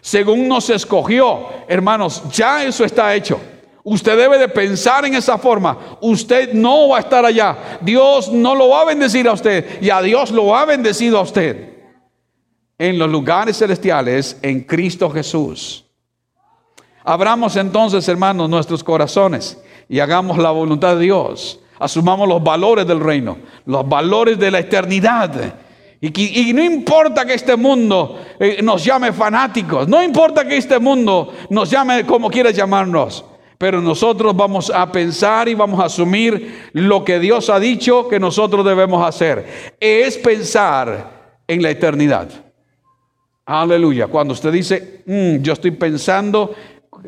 Según 0.00 0.48
nos 0.48 0.70
escogió, 0.70 1.46
hermanos, 1.68 2.22
ya 2.32 2.64
eso 2.64 2.86
está 2.86 3.14
hecho. 3.14 3.38
Usted 3.84 4.16
debe 4.16 4.38
de 4.38 4.48
pensar 4.48 5.04
en 5.04 5.14
esa 5.14 5.36
forma. 5.36 5.98
Usted 6.00 6.54
no 6.54 6.88
va 6.88 6.96
a 6.96 7.00
estar 7.00 7.22
allá. 7.26 7.78
Dios 7.82 8.32
no 8.32 8.54
lo 8.54 8.70
va 8.70 8.80
a 8.80 8.84
bendecir 8.86 9.28
a 9.28 9.34
usted. 9.34 9.82
Y 9.82 9.90
a 9.90 10.00
Dios 10.00 10.30
lo 10.30 10.56
ha 10.56 10.64
bendecido 10.64 11.18
a 11.18 11.20
usted. 11.20 11.74
En 12.78 12.98
los 12.98 13.10
lugares 13.10 13.58
celestiales 13.58 14.38
en 14.40 14.62
Cristo 14.62 15.10
Jesús. 15.10 15.84
Abramos 17.04 17.56
entonces, 17.56 18.08
hermanos, 18.08 18.48
nuestros 18.48 18.82
corazones 18.82 19.62
y 19.86 20.00
hagamos 20.00 20.38
la 20.38 20.50
voluntad 20.50 20.94
de 20.94 21.02
Dios. 21.02 21.60
Asumamos 21.78 22.28
los 22.28 22.42
valores 22.42 22.86
del 22.86 23.00
reino, 23.00 23.38
los 23.66 23.88
valores 23.88 24.38
de 24.38 24.50
la 24.50 24.60
eternidad. 24.60 25.54
Y, 26.00 26.52
no 26.52 26.62
importa 26.62 27.24
que 27.24 27.34
este 27.34 27.56
mundo 27.56 28.20
eh, 28.38 28.60
nos 28.62 28.84
llame 28.84 29.12
fanáticos, 29.12 29.88
no 29.88 30.02
importa 30.02 30.46
que 30.46 30.56
este 30.56 30.78
mundo 30.78 31.32
nos 31.50 31.70
llame 31.70 32.04
como 32.04 32.30
quiera 32.30 32.50
llamarnos, 32.50 33.24
pero 33.58 33.80
nosotros 33.80 34.36
vamos 34.36 34.70
a 34.70 34.90
pensar 34.92 35.48
y 35.48 35.54
vamos 35.54 35.80
a 35.80 35.86
asumir 35.86 36.70
lo 36.74 37.02
que 37.04 37.18
Dios 37.18 37.48
ha 37.48 37.58
dicho 37.58 38.08
que 38.08 38.20
nosotros 38.20 38.64
debemos 38.64 39.06
hacer. 39.06 39.72
Es 39.80 40.18
pensar 40.18 41.40
en 41.48 41.62
la 41.62 41.70
eternidad. 41.70 42.28
Aleluya. 43.46 44.08
Cuando 44.08 44.34
usted 44.34 44.52
dice, 44.52 45.02
mm, 45.06 45.36
yo 45.42 45.52
estoy 45.52 45.70
pensando 45.70 46.54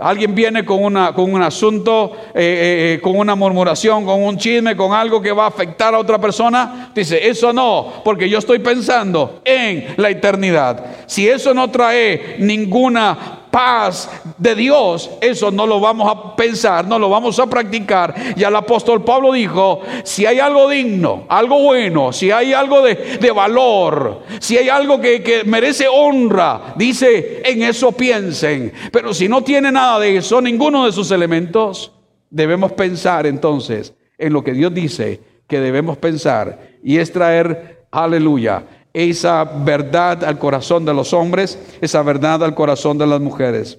Alguien 0.01 0.35
viene 0.35 0.64
con, 0.64 0.83
una, 0.83 1.12
con 1.12 1.33
un 1.33 1.42
asunto, 1.42 2.12
eh, 2.35 2.40
eh, 2.40 2.94
eh, 2.94 3.01
con 3.01 3.16
una 3.16 3.35
murmuración, 3.35 4.05
con 4.05 4.22
un 4.22 4.37
chisme, 4.37 4.77
con 4.77 4.92
algo 4.92 5.20
que 5.20 5.33
va 5.33 5.44
a 5.44 5.48
afectar 5.48 5.94
a 5.94 5.98
otra 5.98 6.20
persona. 6.20 6.90
Dice, 6.94 7.29
eso 7.29 7.53
no, 7.53 8.03
porque 8.05 8.29
yo 8.29 8.38
estoy 8.38 8.61
pensando 8.61 9.40
en 9.44 9.94
la 9.96 10.11
eternidad. 10.11 10.85
Si 11.07 11.29
eso 11.29 11.53
no 11.53 11.70
trae 11.70 12.37
ninguna 12.38 13.38
paz 13.50 14.11
de 14.37 14.54
Dios, 14.54 15.11
eso 15.20 15.50
no 15.50 15.66
lo 15.66 15.80
vamos 15.80 16.11
a 16.11 16.37
pensar, 16.37 16.87
no 16.87 16.98
lo 16.98 17.08
vamos 17.08 17.38
a 17.38 17.46
practicar. 17.46 18.14
Y 18.37 18.42
el 18.42 18.54
apóstol 18.54 19.04
Pablo 19.04 19.32
dijo, 19.32 19.80
si 20.04 20.26
hay 20.26 20.38
algo 20.40 20.68
digno, 20.68 21.24
algo 21.28 21.62
bueno, 21.62 22.12
si 22.12 22.30
hay 22.30 22.52
algo 22.52 22.82
de, 22.82 23.30
valor, 23.34 24.22
si 24.38 24.56
hay 24.56 24.68
algo 24.68 25.00
que, 25.00 25.22
que 25.22 25.44
merece 25.44 25.87
honra, 25.88 26.74
dice, 26.76 27.42
en 27.44 27.62
eso 27.62 27.92
piensen. 27.92 28.72
Pero 28.92 29.14
si 29.14 29.28
no 29.28 29.42
tiene 29.42 29.70
nada 29.72 29.98
de 29.98 30.16
eso, 30.16 30.40
ninguno 30.40 30.84
de 30.84 30.90
esos 30.90 31.11
elementos, 31.11 31.92
debemos 32.30 32.72
pensar 32.72 33.26
entonces 33.26 33.94
en 34.18 34.32
lo 34.32 34.42
que 34.42 34.52
Dios 34.52 34.74
dice 34.74 35.20
que 35.46 35.61
debemos 35.61 35.96
pensar 35.96 36.76
y 36.82 36.98
es 36.98 37.11
traer, 37.11 37.87
aleluya, 37.90 38.64
esa 38.92 39.44
verdad 39.44 40.24
al 40.24 40.38
corazón 40.38 40.85
de 40.85 40.94
los 40.94 41.12
hombres, 41.12 41.59
esa 41.81 42.03
verdad 42.03 42.42
al 42.42 42.55
corazón 42.55 42.98
de 42.98 43.07
las 43.07 43.20
mujeres. 43.20 43.79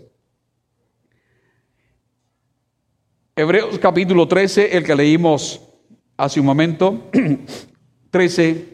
Hebreos 3.36 3.80
capítulo 3.80 4.28
13, 4.28 4.76
el 4.76 4.84
que 4.84 4.96
leímos 4.96 5.62
hace 6.18 6.40
un 6.40 6.46
momento, 6.46 7.10
13, 8.12 8.66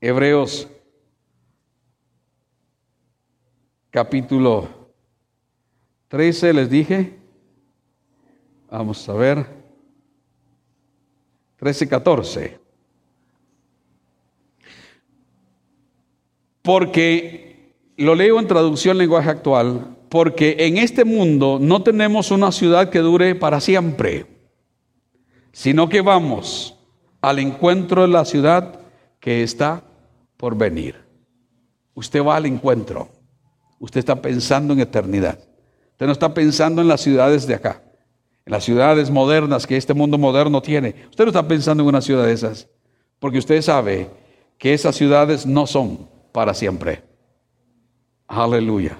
Hebreos 0.00 0.68
capítulo 3.90 4.68
13, 6.08 6.52
les 6.52 6.70
dije, 6.70 7.18
vamos 8.70 9.08
a 9.08 9.12
ver, 9.14 9.46
13, 11.56 11.88
14. 11.88 12.69
Porque, 16.70 17.74
lo 17.96 18.14
leo 18.14 18.38
en 18.38 18.46
traducción 18.46 18.96
lenguaje 18.96 19.28
actual, 19.28 19.96
porque 20.08 20.54
en 20.56 20.78
este 20.78 21.04
mundo 21.04 21.58
no 21.60 21.82
tenemos 21.82 22.30
una 22.30 22.52
ciudad 22.52 22.90
que 22.90 23.00
dure 23.00 23.34
para 23.34 23.60
siempre, 23.60 24.26
sino 25.50 25.88
que 25.88 26.00
vamos 26.00 26.78
al 27.20 27.40
encuentro 27.40 28.02
de 28.02 28.08
la 28.08 28.24
ciudad 28.24 28.78
que 29.18 29.42
está 29.42 29.82
por 30.36 30.56
venir. 30.56 30.94
Usted 31.94 32.24
va 32.24 32.36
al 32.36 32.46
encuentro. 32.46 33.08
Usted 33.80 33.98
está 33.98 34.22
pensando 34.22 34.72
en 34.72 34.78
eternidad. 34.78 35.40
Usted 35.90 36.06
no 36.06 36.12
está 36.12 36.32
pensando 36.32 36.82
en 36.82 36.86
las 36.86 37.00
ciudades 37.00 37.48
de 37.48 37.56
acá, 37.56 37.82
en 38.46 38.52
las 38.52 38.62
ciudades 38.62 39.10
modernas 39.10 39.66
que 39.66 39.76
este 39.76 39.92
mundo 39.92 40.18
moderno 40.18 40.62
tiene. 40.62 40.94
Usted 41.10 41.24
no 41.24 41.30
está 41.30 41.48
pensando 41.48 41.82
en 41.82 41.88
una 41.88 42.00
ciudad 42.00 42.26
de 42.26 42.32
esas, 42.32 42.68
porque 43.18 43.38
usted 43.38 43.60
sabe 43.60 44.08
que 44.56 44.72
esas 44.72 44.94
ciudades 44.94 45.46
no 45.46 45.66
son 45.66 46.19
para 46.32 46.54
siempre. 46.54 47.02
Aleluya. 48.26 48.98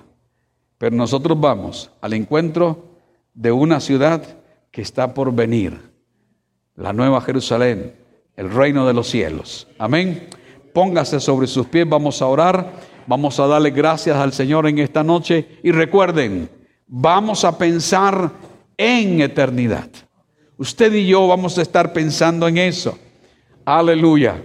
Pero 0.79 0.97
nosotros 0.97 1.39
vamos 1.39 1.91
al 2.01 2.15
encuentro 2.15 2.97
de 3.35 3.53
una 3.53 3.81
ciudad 3.81 4.23
que 4.71 4.83
está 4.83 5.15
por 5.15 5.33
venir, 5.33 5.79
la 6.75 6.93
nueva 6.93 7.21
Jerusalén, 7.21 7.95
el 8.37 8.51
reino 8.51 8.87
de 8.87 8.95
los 8.95 9.09
cielos. 9.09 9.69
Amén. 9.79 10.29
Póngase 10.73 11.21
sobre 11.21 11.47
sus 11.47 11.67
pies, 11.67 11.89
vamos 11.89 12.23
a 12.23 12.27
orar, 12.27 12.73
vamos 13.07 13.39
a 13.41 13.47
darle 13.47 13.71
gracias 13.71 14.17
al 14.17 14.33
Señor 14.33 14.67
en 14.69 14.79
esta 14.79 15.03
noche 15.03 15.59
y 15.63 15.73
recuerden, 15.73 16.49
vamos 16.87 17.45
a 17.45 17.59
pensar 17.59 18.31
en 18.77 19.21
eternidad. 19.21 19.89
Usted 20.57 20.93
y 20.95 21.07
yo 21.07 21.27
vamos 21.27 21.59
a 21.59 21.63
estar 21.63 21.93
pensando 21.93 22.47
en 22.49 22.59
eso. 22.59 22.99
Aleluya 23.65 24.43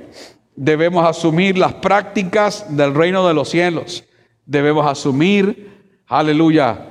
debemos 0.56 1.06
asumir 1.06 1.58
las 1.58 1.74
prácticas 1.74 2.66
del 2.76 2.94
reino 2.94 3.28
de 3.28 3.34
los 3.34 3.50
cielos. 3.50 4.04
Debemos 4.46 4.86
asumir, 4.86 5.72
aleluya, 6.08 6.88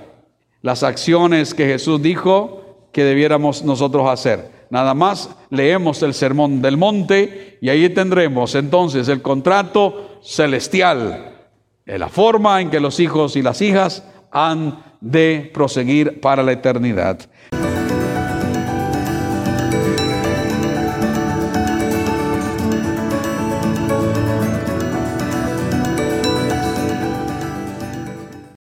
las 0.62 0.82
acciones 0.82 1.54
que 1.54 1.66
Jesús 1.66 2.00
dijo 2.02 2.88
que 2.92 3.04
debiéramos 3.04 3.64
nosotros 3.64 4.08
hacer. 4.08 4.50
Nada 4.70 4.94
más 4.94 5.30
leemos 5.50 6.02
el 6.02 6.14
sermón 6.14 6.62
del 6.62 6.76
monte 6.76 7.58
y 7.60 7.68
ahí 7.68 7.88
tendremos 7.90 8.54
entonces 8.54 9.08
el 9.08 9.22
contrato 9.22 10.18
celestial, 10.22 11.48
la 11.84 12.08
forma 12.08 12.60
en 12.60 12.70
que 12.70 12.80
los 12.80 12.98
hijos 12.98 13.36
y 13.36 13.42
las 13.42 13.60
hijas 13.60 14.04
han 14.32 14.82
de 15.00 15.50
proseguir 15.52 16.20
para 16.20 16.42
la 16.42 16.52
eternidad. 16.52 17.20